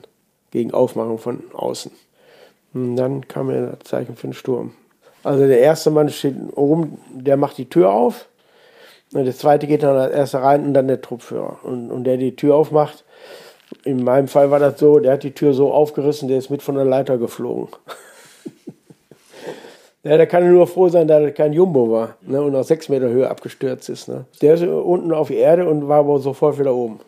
[0.51, 1.91] gegen Aufmachung von außen.
[2.75, 4.72] Und dann kam ja das Zeichen für den Sturm.
[5.22, 8.29] Also der erste Mann steht oben, der macht die Tür auf
[9.14, 11.61] und der zweite geht dann als erster rein und dann der Truppführer.
[11.62, 13.05] Und, und der die Tür aufmacht,
[13.85, 16.62] in meinem Fall war das so, der hat die Tür so aufgerissen, der ist mit
[16.62, 17.68] von der Leiter geflogen.
[20.03, 22.89] ja, da kann nur froh sein, dass das kein Jumbo war ne, und auf sechs
[22.89, 24.09] Meter Höhe abgestürzt ist.
[24.09, 24.27] Ne.
[24.43, 27.01] Der ist unten auf die Erde und war aber sofort wieder oben.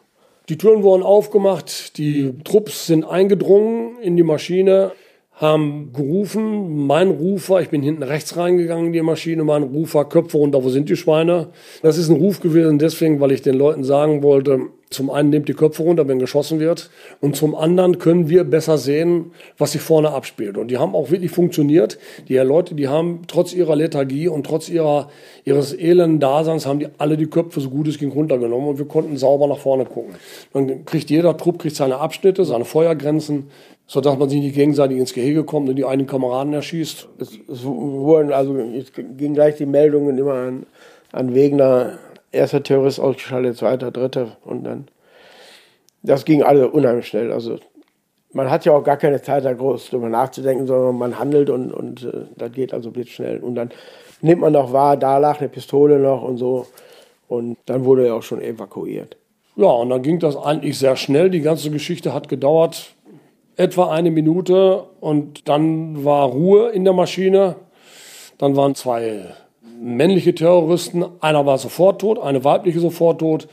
[0.48, 4.92] Die Türen wurden aufgemacht, die Trupps sind eingedrungen in die Maschine
[5.36, 10.38] haben gerufen, mein Rufer, ich bin hinten rechts reingegangen in die Maschine, mein Rufer, Köpfe
[10.38, 11.48] runter, wo sind die Schweine?
[11.82, 15.48] Das ist ein Ruf gewesen deswegen, weil ich den Leuten sagen wollte, Zum einen nimmt
[15.48, 16.90] die Köpfe runter, wenn geschossen wird.
[17.20, 20.56] Und zum anderen können wir besser sehen, was sich vorne abspielt.
[20.56, 21.98] Und die haben auch wirklich funktioniert.
[22.28, 25.08] Die Leute, die haben trotz ihrer Lethargie und trotz ihrer,
[25.44, 28.86] ihres elenden Daseins, haben die alle die Köpfe so gut es ging runtergenommen und wir
[28.86, 30.14] konnten sauber nach vorne gucken.
[30.52, 33.50] Dann kriegt jeder Trupp kriegt seine Abschnitte, seine Feuergrenzen,
[33.88, 37.08] sodass man sich nicht gegenseitig ins Gehege kommt und die einen Kameraden erschießt.
[37.18, 40.66] Es, es wurden also, es ging gleich die Meldungen immer an,
[41.10, 41.98] an Wegner,
[42.32, 44.88] erster Terrorist ausgeschaltet, zweiter, dritter und dann.
[46.02, 47.32] Das ging alle unheimlich schnell.
[47.32, 47.58] Also
[48.32, 51.72] man hat ja auch gar keine Zeit, da groß drüber nachzudenken, sondern man handelt und,
[51.72, 53.38] und äh, das geht also blitzschnell.
[53.38, 53.70] Und dann
[54.20, 56.66] nimmt man noch wahr, da lag eine Pistole noch und so.
[57.28, 59.16] Und dann wurde er auch schon evakuiert.
[59.56, 61.30] Ja, und dann ging das eigentlich sehr schnell.
[61.30, 62.94] Die ganze Geschichte hat gedauert
[63.56, 67.56] etwa eine Minute und dann war Ruhe in der Maschine.
[68.38, 69.34] Dann waren zwei
[69.80, 71.04] männliche Terroristen.
[71.20, 73.48] Einer war sofort tot, eine weibliche sofort tot.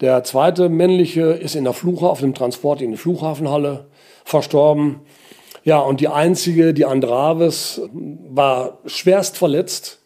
[0.00, 3.86] Der zweite männliche ist in der Flughafen, auf dem Transport in die Flughafenhalle
[4.24, 5.00] verstorben.
[5.64, 10.00] Ja, und die einzige, die Andraves, war schwerst verletzt,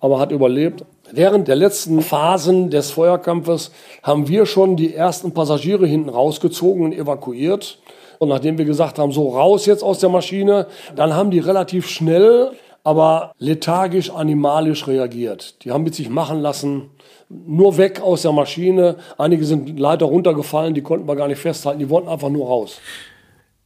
[0.00, 0.84] aber hat überlebt.
[1.10, 3.70] Während der letzten Phasen des Feuerkampfes
[4.02, 7.78] haben wir schon die ersten Passagiere hinten rausgezogen und evakuiert.
[8.18, 11.88] Und nachdem wir gesagt haben, so raus jetzt aus der Maschine, dann haben die relativ
[11.88, 12.52] schnell
[12.84, 15.64] aber lethargisch, animalisch reagiert.
[15.64, 16.90] Die haben mit sich machen lassen,
[17.28, 18.96] nur weg aus der Maschine.
[19.18, 22.80] Einige sind leider runtergefallen, die konnten wir gar nicht festhalten, die wollten einfach nur raus.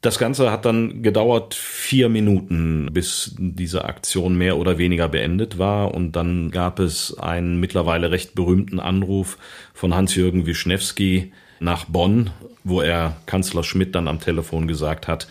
[0.03, 5.95] Das Ganze hat dann gedauert vier Minuten, bis diese Aktion mehr oder weniger beendet war.
[5.95, 9.39] Und dann gab es einen mittlerweile recht berühmten Anruf
[9.75, 12.31] von Hans-Jürgen Wischnewski nach Bonn,
[12.63, 15.27] wo er Kanzler Schmidt dann am Telefon gesagt hat,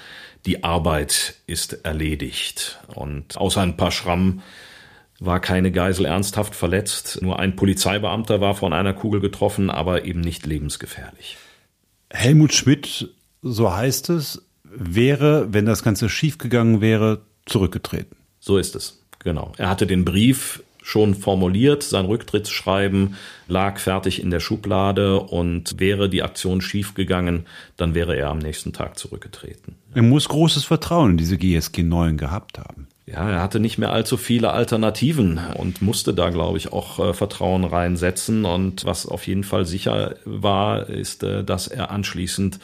[0.46, 2.80] die Arbeit ist erledigt.
[2.94, 4.42] Und außer ein paar Schrammen
[5.20, 7.20] war keine Geisel ernsthaft verletzt.
[7.22, 11.38] Nur ein Polizeibeamter war von einer Kugel getroffen, aber eben nicht lebensgefährlich.
[12.10, 13.10] Helmut Schmidt,
[13.42, 18.18] so heißt es, wäre, wenn das Ganze schiefgegangen wäre, zurückgetreten.
[18.40, 19.54] So ist es, genau.
[19.58, 21.82] Er hatte den Brief schon formuliert.
[21.82, 23.16] Sein Rücktrittsschreiben
[23.48, 28.72] lag fertig in der Schublade und wäre die Aktion schiefgegangen, dann wäre er am nächsten
[28.72, 29.76] Tag zurückgetreten.
[29.96, 32.88] Er muss großes Vertrauen in diese GSG 9 gehabt haben.
[33.08, 37.14] Ja, er hatte nicht mehr allzu viele Alternativen und musste da, glaube ich, auch äh,
[37.14, 38.46] Vertrauen reinsetzen.
[38.46, 42.60] Und was auf jeden Fall sicher war, ist, äh, dass er anschließend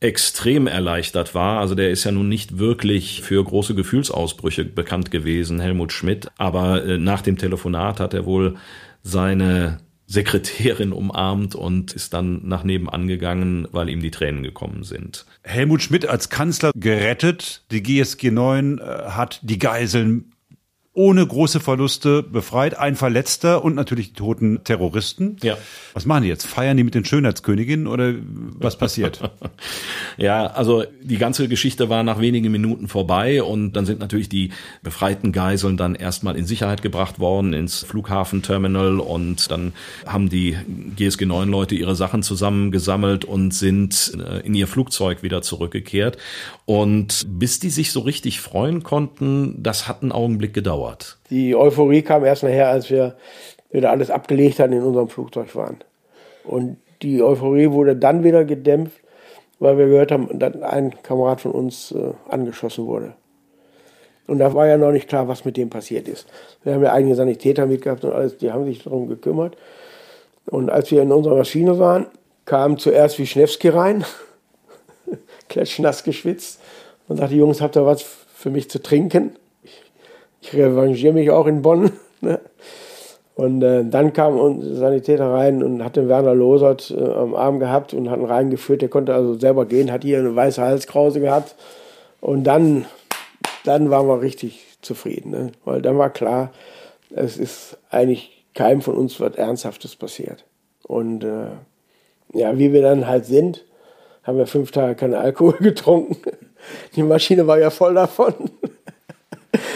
[0.00, 1.58] extrem erleichtert war.
[1.58, 6.28] Also der ist ja nun nicht wirklich für große Gefühlsausbrüche bekannt gewesen, Helmut Schmidt.
[6.38, 8.56] Aber äh, nach dem Telefonat hat er wohl
[9.02, 15.26] seine Sekretärin umarmt und ist dann nach nebenan gegangen, weil ihm die Tränen gekommen sind.
[15.42, 17.64] Helmut Schmidt als Kanzler gerettet.
[17.70, 20.32] Die GSG 9 äh, hat die Geiseln
[20.98, 22.76] ohne große Verluste befreit.
[22.76, 25.36] Ein Verletzter und natürlich die toten Terroristen.
[25.44, 25.56] Ja.
[25.94, 26.44] Was machen die jetzt?
[26.44, 28.14] Feiern die mit den Schönheitsköniginnen oder
[28.58, 29.20] was passiert?
[30.16, 34.50] ja, also die ganze Geschichte war nach wenigen Minuten vorbei und dann sind natürlich die
[34.82, 39.74] befreiten Geiseln dann erstmal in Sicherheit gebracht worden ins Flughafenterminal und dann
[40.04, 40.56] haben die
[40.96, 46.18] GSG 9 Leute ihre Sachen zusammengesammelt und sind äh, in ihr Flugzeug wieder zurückgekehrt.
[46.64, 51.18] Und bis die sich so richtig freuen konnten, das hat einen Augenblick gedauert gedauert?
[51.30, 53.16] Die Euphorie kam erst nachher, als wir
[53.70, 55.78] wieder alles abgelegt hatten, in unserem Flugzeug waren.
[56.44, 59.00] Und die Euphorie wurde dann wieder gedämpft,
[59.58, 63.14] weil wir gehört haben, dass ein Kamerad von uns äh, angeschossen wurde.
[64.26, 66.26] Und da war ja noch nicht klar, was mit dem passiert ist.
[66.62, 69.56] Wir haben ja eigene Sanitäter mitgehabt und alles, die haben sich darum gekümmert.
[70.46, 72.06] Und als wir in unserer Maschine waren,
[72.44, 74.04] kam zuerst Wischnewski rein,
[75.48, 76.60] klatschnass geschwitzt,
[77.06, 79.36] und sagte, Jungs, habt ihr was für mich zu trinken?
[80.52, 81.92] Ich revanchiere mich auch in Bonn.
[82.20, 82.40] Ne?
[83.36, 87.60] Und äh, dann kam ein Sanitäter rein und hat den Werner Losert äh, am Arm
[87.60, 88.82] gehabt und hat ihn reingeführt.
[88.82, 91.54] Der konnte also selber gehen, hat hier eine weiße Halskrause gehabt.
[92.20, 92.86] Und dann,
[93.62, 95.52] dann waren wir richtig zufrieden, ne?
[95.64, 96.50] weil dann war klar,
[97.14, 100.44] es ist eigentlich keinem von uns was Ernsthaftes passiert.
[100.82, 101.50] Und äh,
[102.32, 103.64] ja, wie wir dann halt sind,
[104.24, 106.16] haben wir fünf Tage keinen Alkohol getrunken.
[106.96, 108.34] Die Maschine war ja voll davon.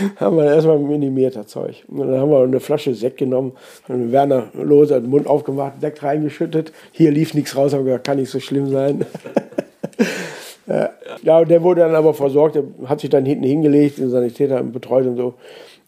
[0.16, 1.84] haben wir erstmal minimiert, das Zeug.
[1.88, 3.52] Und dann haben wir eine Flasche Sekt genommen,
[3.88, 6.72] haben Werner Lose den Mund aufgemacht, Sekt reingeschüttet.
[6.92, 9.06] Hier lief nichts raus, aber gesagt, kann nicht so schlimm sein.
[11.22, 15.06] ja, der wurde dann aber versorgt, der hat sich dann hinten hingelegt, den Sanitäter betreut
[15.06, 15.34] und so.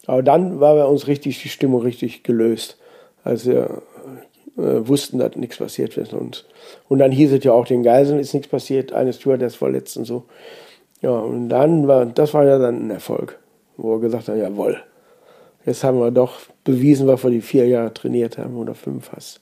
[0.07, 2.77] Aber dann war bei uns richtig die Stimmung richtig gelöst,
[3.23, 3.81] als wir
[4.57, 6.13] äh, wussten, dass nichts passiert ist.
[6.13, 6.45] Und,
[6.87, 10.05] und dann hieß es ja auch, den Geiseln ist nichts passiert, eine Stewardess verletzt und
[10.05, 10.25] so.
[11.01, 13.39] Ja, und dann war, das war ja dann ein Erfolg
[13.77, 14.81] wo wir gesagt haben, jawohl,
[15.65, 19.41] jetzt haben wir doch bewiesen, was wir die vier Jahre trainiert haben oder fünf fast.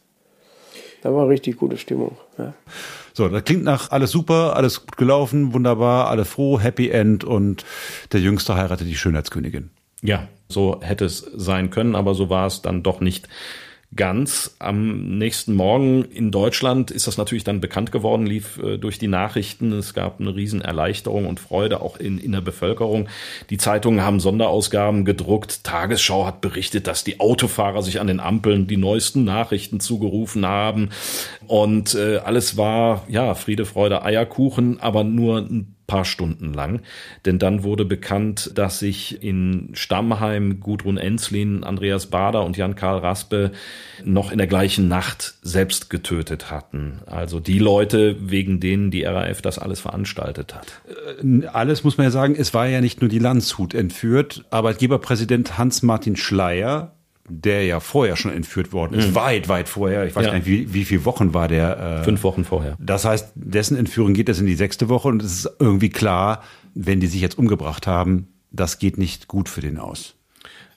[1.02, 2.18] Da war richtig gute Stimmung.
[2.38, 2.54] Ja.
[3.14, 7.66] So, das klingt nach alles super, alles gut gelaufen, wunderbar, alle froh, Happy End und
[8.12, 9.70] der Jüngste heiratet die Schönheitskönigin.
[10.02, 13.28] Ja, so hätte es sein können, aber so war es dann doch nicht
[13.96, 14.56] ganz.
[14.60, 19.08] Am nächsten Morgen in Deutschland ist das natürlich dann bekannt geworden, lief äh, durch die
[19.08, 19.72] Nachrichten.
[19.74, 23.08] Es gab eine Riesenerleichterung und Freude auch in, in der Bevölkerung.
[23.50, 25.64] Die Zeitungen haben Sonderausgaben gedruckt.
[25.64, 30.90] Tagesschau hat berichtet, dass die Autofahrer sich an den Ampeln die neuesten Nachrichten zugerufen haben.
[31.48, 36.82] Und äh, alles war, ja, Friede, Freude, Eierkuchen, aber nur ein paar Stunden lang.
[37.26, 43.52] Denn dann wurde bekannt, dass sich in Stammheim Gudrun Enzlin, Andreas Bader und Jan-Karl Raspe
[44.04, 47.00] noch in der gleichen Nacht selbst getötet hatten.
[47.06, 50.68] Also die Leute, wegen denen die RAF das alles veranstaltet hat.
[51.22, 54.46] Äh, alles muss man ja sagen, es war ja nicht nur die Landshut entführt.
[54.50, 56.94] Arbeitgeberpräsident Hans-Martin Schleier
[57.30, 59.16] der ja vorher schon entführt worden ist, mhm.
[59.16, 60.06] weit, weit vorher.
[60.06, 60.32] Ich weiß ja.
[60.32, 62.00] gar nicht, wie, wie viele Wochen war der?
[62.00, 62.76] Äh, Fünf Wochen vorher.
[62.80, 66.44] Das heißt, dessen Entführung geht das in die sechste Woche und es ist irgendwie klar,
[66.74, 70.16] wenn die sich jetzt umgebracht haben, das geht nicht gut für den aus.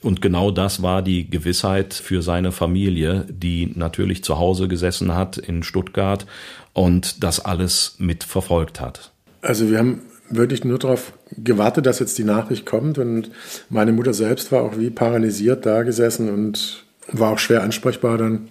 [0.02, 5.38] Und genau das war die Gewissheit für seine Familie, die natürlich zu Hause gesessen hat
[5.38, 6.26] in Stuttgart
[6.72, 9.12] und das alles mitverfolgt hat.
[9.42, 12.98] Also wir haben wirklich nur darauf gewartet, dass jetzt die Nachricht kommt.
[12.98, 13.30] Und
[13.68, 18.48] meine Mutter selbst war auch wie paralysiert da gesessen und war auch schwer ansprechbar dann,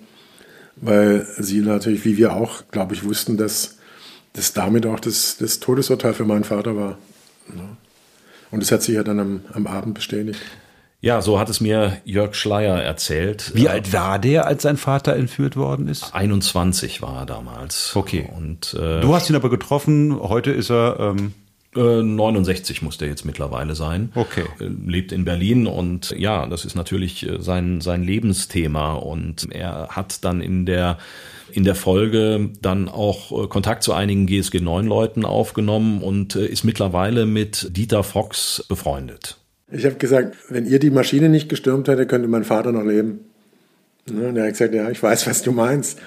[0.78, 3.78] weil sie natürlich, wie wir auch, glaube ich, wussten, dass
[4.34, 6.98] das damit auch das, das Todesurteil für meinen Vater war.
[8.52, 10.40] Und das hat sich ja dann am, am Abend bestätigt.
[11.02, 13.52] Ja, so hat es mir Jörg Schleier erzählt.
[13.54, 16.16] Wie alt war der, als sein Vater entführt worden ist?
[16.16, 17.96] 21 war er damals.
[17.96, 18.28] Okay.
[18.36, 20.18] Und äh, du hast ihn aber getroffen.
[20.20, 21.34] Heute ist er ähm
[21.76, 24.12] 69 muss der jetzt mittlerweile sein.
[24.16, 24.46] Okay.
[24.60, 29.90] Äh, lebt in Berlin und ja, das ist natürlich äh, sein, sein Lebensthema und er
[29.90, 30.98] hat dann in der
[31.52, 36.64] in der Folge dann auch äh, Kontakt zu einigen GSG 9 Leuten aufgenommen und ist
[36.64, 39.38] mittlerweile mit Dieter Fox befreundet.
[39.72, 43.20] Ich habe gesagt, wenn ihr die Maschine nicht gestürmt hättet, könnte mein Vater noch leben.
[44.08, 46.00] Und er hat gesagt, ja, ich weiß, was du meinst.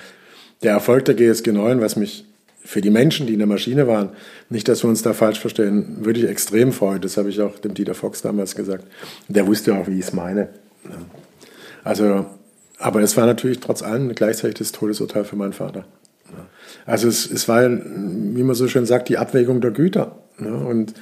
[0.63, 2.25] Der Erfolg der GSG 9, was mich
[2.65, 4.11] für die Menschen, die in der Maschine waren,
[4.51, 7.01] nicht, dass wir uns da falsch verstehen, würde ich extrem freuen.
[7.01, 8.87] Das habe ich auch dem Dieter Fox damals gesagt.
[9.29, 10.49] Der wusste auch, wie ich es meine.
[11.85, 12.27] Also,
[12.79, 15.85] aber es war natürlich trotz allem gleichzeitig das Todesurteil für meinen Vater.
[16.87, 20.19] Also es, es war, wie man so schön sagt, die Abwägung der Güter.
[20.39, 20.95] Und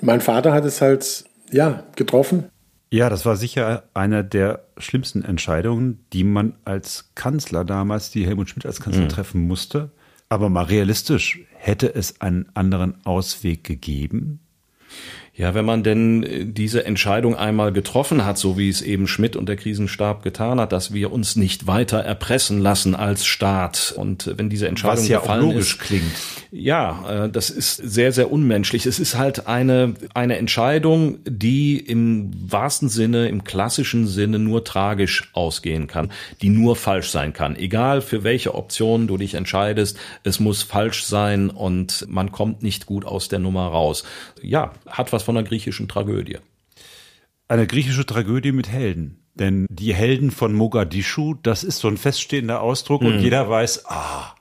[0.00, 2.46] mein Vater hat es halt, ja, getroffen.
[2.90, 8.48] Ja, das war sicher eine der schlimmsten Entscheidungen, die man als Kanzler damals, die Helmut
[8.48, 9.08] Schmidt als Kanzler mhm.
[9.08, 9.90] treffen musste.
[10.28, 14.40] Aber mal realistisch, hätte es einen anderen Ausweg gegeben?
[15.38, 19.36] Ja, wenn man denn äh, diese Entscheidung einmal getroffen hat, so wie es eben Schmidt
[19.36, 23.92] und der Krisenstab getan hat, dass wir uns nicht weiter erpressen lassen als Staat.
[23.94, 26.12] Und wenn diese Entscheidung Was ja gefallen auch logisch ist, klingt.
[26.52, 28.86] Ja, äh, das ist sehr, sehr unmenschlich.
[28.86, 35.28] Es ist halt eine, eine Entscheidung, die im wahrsten Sinne, im klassischen Sinne nur tragisch
[35.34, 37.56] ausgehen kann, die nur falsch sein kann.
[37.56, 42.86] Egal für welche Option du dich entscheidest, es muss falsch sein und man kommt nicht
[42.86, 44.04] gut aus der Nummer raus.
[44.40, 46.38] Ja, hat was von einer griechischen Tragödie.
[47.48, 49.22] Eine griechische Tragödie mit Helden.
[49.34, 53.08] Denn die Helden von Mogadischu, das ist so ein feststehender Ausdruck mhm.
[53.08, 54.34] und jeder weiß, ah,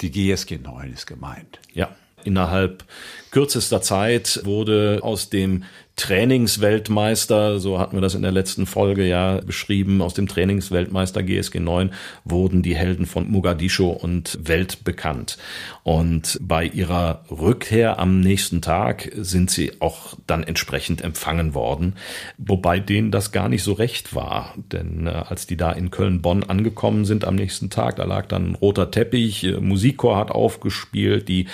[0.00, 1.58] die GSG 9 ist gemeint.
[1.74, 2.84] Ja, innerhalb
[3.32, 5.64] kürzester Zeit wurde aus dem
[5.98, 11.58] Trainingsweltmeister, so hatten wir das in der letzten Folge ja beschrieben, aus dem Trainingsweltmeister GSG
[11.58, 11.90] 9
[12.24, 15.38] wurden die Helden von Mogadischu und Welt bekannt.
[15.82, 21.94] Und bei ihrer Rückkehr am nächsten Tag sind sie auch dann entsprechend empfangen worden,
[22.36, 24.54] wobei denen das gar nicht so recht war.
[24.70, 28.52] Denn äh, als die da in Köln-Bonn angekommen sind am nächsten Tag, da lag dann
[28.52, 31.46] ein roter Teppich, äh, Musikchor hat aufgespielt, die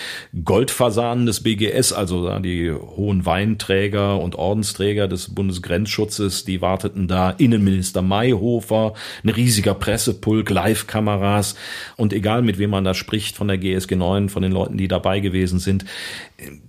[0.45, 7.31] Goldfasanen des BGS, also äh, die hohen Weinträger und Ordensträger des Bundesgrenzschutzes, die warteten da,
[7.31, 11.57] Innenminister Mayhofer, ein riesiger Pressepulk, Live-Kameras.
[11.97, 14.89] Und egal mit wem man da spricht von der GSG 9, von den Leuten, die
[14.89, 15.85] dabei gewesen sind,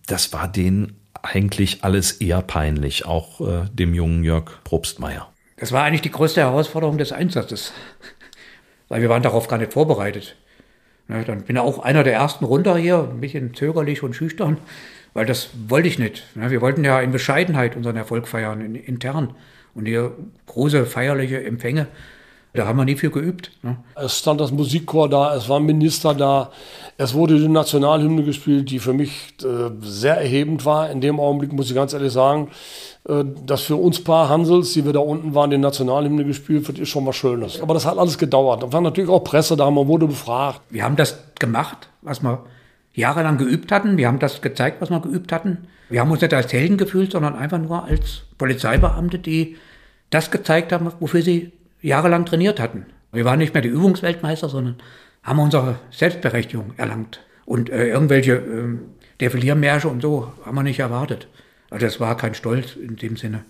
[0.07, 5.28] das war denen eigentlich alles eher peinlich, auch äh, dem jungen Jörg Probstmeier.
[5.57, 7.74] Das war eigentlich die größte Herausforderung des Einsatzes,
[8.89, 10.36] weil wir waren darauf gar nicht vorbereitet.
[11.07, 14.57] Ja, dann bin ich auch einer der ersten runter hier, ein bisschen zögerlich und schüchtern,
[15.16, 16.24] weil das wollte ich nicht.
[16.36, 19.34] Ja, wir wollten ja in Bescheidenheit unseren Erfolg feiern, in, intern.
[19.74, 20.11] Und hier
[20.45, 21.88] große feierliche Empfänge
[22.53, 23.51] Da haben wir nie viel geübt.
[23.63, 23.78] Ne?
[23.95, 26.51] Es stand das Musikchor da, es war ein Minister da,
[26.97, 30.89] es wurde die Nationalhymne gespielt, die für mich äh, sehr erhebend war.
[30.89, 32.49] In dem Augenblick muss ich ganz ehrlich sagen,
[33.07, 36.80] äh, dass für uns paar Hansels, die wir da unten waren, die Nationalhymne gespielt wird,
[36.80, 37.61] ist schon was Schönes.
[37.61, 38.63] Aber das hat alles gedauert.
[38.63, 40.61] Da war natürlich auch Presse da, man wurde befragt.
[40.70, 42.45] Wir haben das gemacht, was wir
[42.96, 43.98] jahrelang geübt hatten.
[43.98, 45.68] Wir haben das gezeigt, was wir geübt hatten.
[45.89, 49.58] Wir haben uns nicht als Helden gefühlt, sondern einfach nur als Polizeibeamte, die
[50.10, 52.86] das gezeigt haben, wofür sie jahrelang trainiert hatten.
[53.12, 54.78] Wir waren nicht mehr die Übungsweltmeister, sondern
[55.24, 57.22] haben unsere Selbstberechtigung erlangt.
[57.46, 58.78] Und äh, irgendwelche äh,
[59.22, 61.28] Defiliermärsche und so haben wir nicht erwartet.
[61.70, 63.43] Also das war kein Stolz in dem Sinne.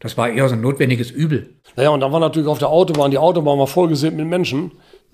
[0.00, 1.50] Das war eher so ein notwendiges Übel.
[1.76, 4.72] Naja, und dann war natürlich auf der Autobahn, die Autobahn war vollgesehen mit Menschen.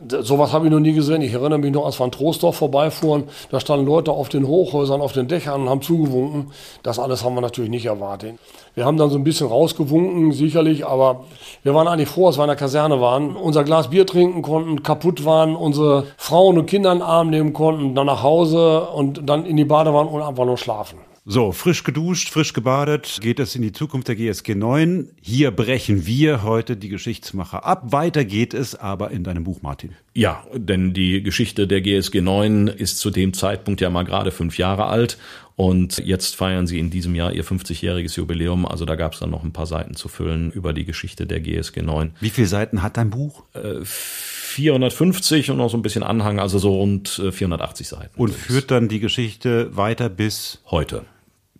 [0.09, 1.21] Sowas habe ich noch nie gesehen.
[1.21, 5.03] Ich erinnere mich noch, als wir an Troisdorf vorbeifuhren, da standen Leute auf den Hochhäusern,
[5.03, 6.53] auf den Dächern und haben zugewunken.
[6.83, 8.37] Das alles haben wir natürlich nicht erwartet.
[8.75, 11.25] Wir haben dann so ein bisschen rausgewunken, sicherlich, aber
[11.63, 14.83] wir waren eigentlich froh, dass wir in der Kaserne waren, unser Glas Bier trinken konnten,
[14.83, 19.29] kaputt waren, unsere Frauen und Kinder in den Arm nehmen konnten, dann nach Hause und
[19.29, 21.10] dann in die Badewanne und einfach nur schlafen.
[21.33, 25.11] So, frisch geduscht, frisch gebadet, geht es in die Zukunft der GSG 9.
[25.21, 27.93] Hier brechen wir heute die Geschichtsmacher ab.
[27.93, 29.93] Weiter geht es aber in deinem Buch, Martin.
[30.13, 34.59] Ja, denn die Geschichte der GSG 9 ist zu dem Zeitpunkt ja mal gerade fünf
[34.59, 35.19] Jahre alt
[35.55, 38.67] und jetzt feiern sie in diesem Jahr ihr 50-jähriges Jubiläum.
[38.67, 41.39] Also da gab es dann noch ein paar Seiten zu füllen über die Geschichte der
[41.39, 42.11] GSG 9.
[42.19, 43.45] Wie viele Seiten hat dein Buch?
[43.55, 48.21] Äh, 450 und noch so ein bisschen Anhang, also so rund 480 äh, Seiten.
[48.21, 51.05] Und führt dann die Geschichte weiter bis heute.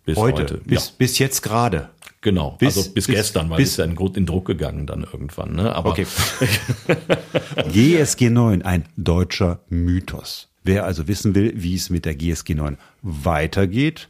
[0.05, 0.43] Bis heute.
[0.43, 0.57] heute.
[0.65, 0.91] Bis, ja.
[0.97, 1.89] bis jetzt gerade.
[2.21, 4.85] Genau, bis, also bis, bis gestern, weil bis, es ist ja in, in Druck gegangen
[4.85, 5.55] dann irgendwann.
[5.55, 5.75] Ne?
[5.75, 6.05] Aber okay.
[7.71, 10.49] GSG 9, ein deutscher Mythos.
[10.63, 14.07] Wer also wissen will, wie es mit der GSG 9 weitergeht,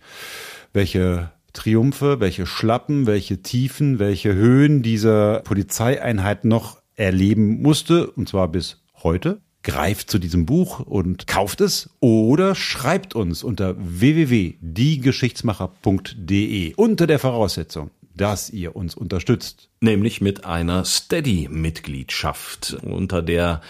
[0.74, 8.50] welche Triumphe, welche Schlappen, welche Tiefen, welche Höhen dieser Polizeieinheit noch erleben musste, und zwar
[8.50, 17.08] bis heute, greift zu diesem Buch und kauft es oder schreibt uns unter www.diegeschichtsmacher.de unter
[17.08, 19.70] der Voraussetzung, dass ihr uns unterstützt.
[19.80, 23.62] Nämlich mit einer Steady-Mitgliedschaft, unter der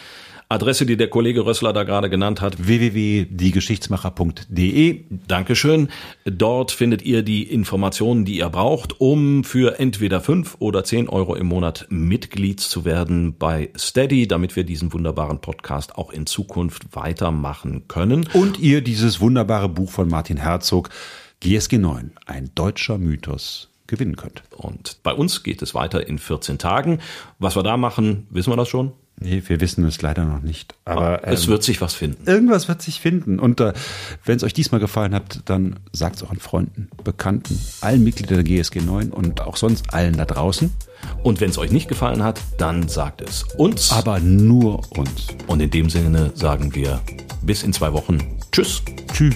[0.52, 5.06] Adresse, die der Kollege Rössler da gerade genannt hat, www.diegeschichtsmacher.de.
[5.26, 5.88] Dankeschön.
[6.26, 11.36] Dort findet ihr die Informationen, die ihr braucht, um für entweder fünf oder zehn Euro
[11.36, 16.97] im Monat Mitglied zu werden bei Steady, damit wir diesen wunderbaren Podcast auch in Zukunft
[16.97, 18.28] weitermachen können.
[18.34, 20.89] Und ihr dieses wunderbare Buch von Martin Herzog,
[21.39, 24.43] GSG 9, ein deutscher Mythos, gewinnen könnt.
[24.52, 26.99] Und bei uns geht es weiter in 14 Tagen.
[27.39, 28.91] Was wir da machen, wissen wir das schon?
[29.24, 30.74] Nee, wir wissen es leider noch nicht.
[30.84, 32.28] Aber es ähm, wird sich was finden.
[32.28, 33.39] Irgendwas wird sich finden.
[33.39, 33.74] Und äh,
[34.26, 38.43] wenn es euch diesmal gefallen hat, dann sagt es euren Freunden, Bekannten, allen Mitgliedern der
[38.43, 40.72] GSG 9 und auch sonst allen da draußen.
[41.22, 43.91] Und wenn es euch nicht gefallen hat, dann sagt es uns.
[43.91, 45.28] Aber nur uns.
[45.45, 46.99] Und in dem Sinne sagen wir
[47.43, 48.17] bis in zwei Wochen.
[48.51, 48.82] Tschüss.
[49.13, 49.36] Tschüss.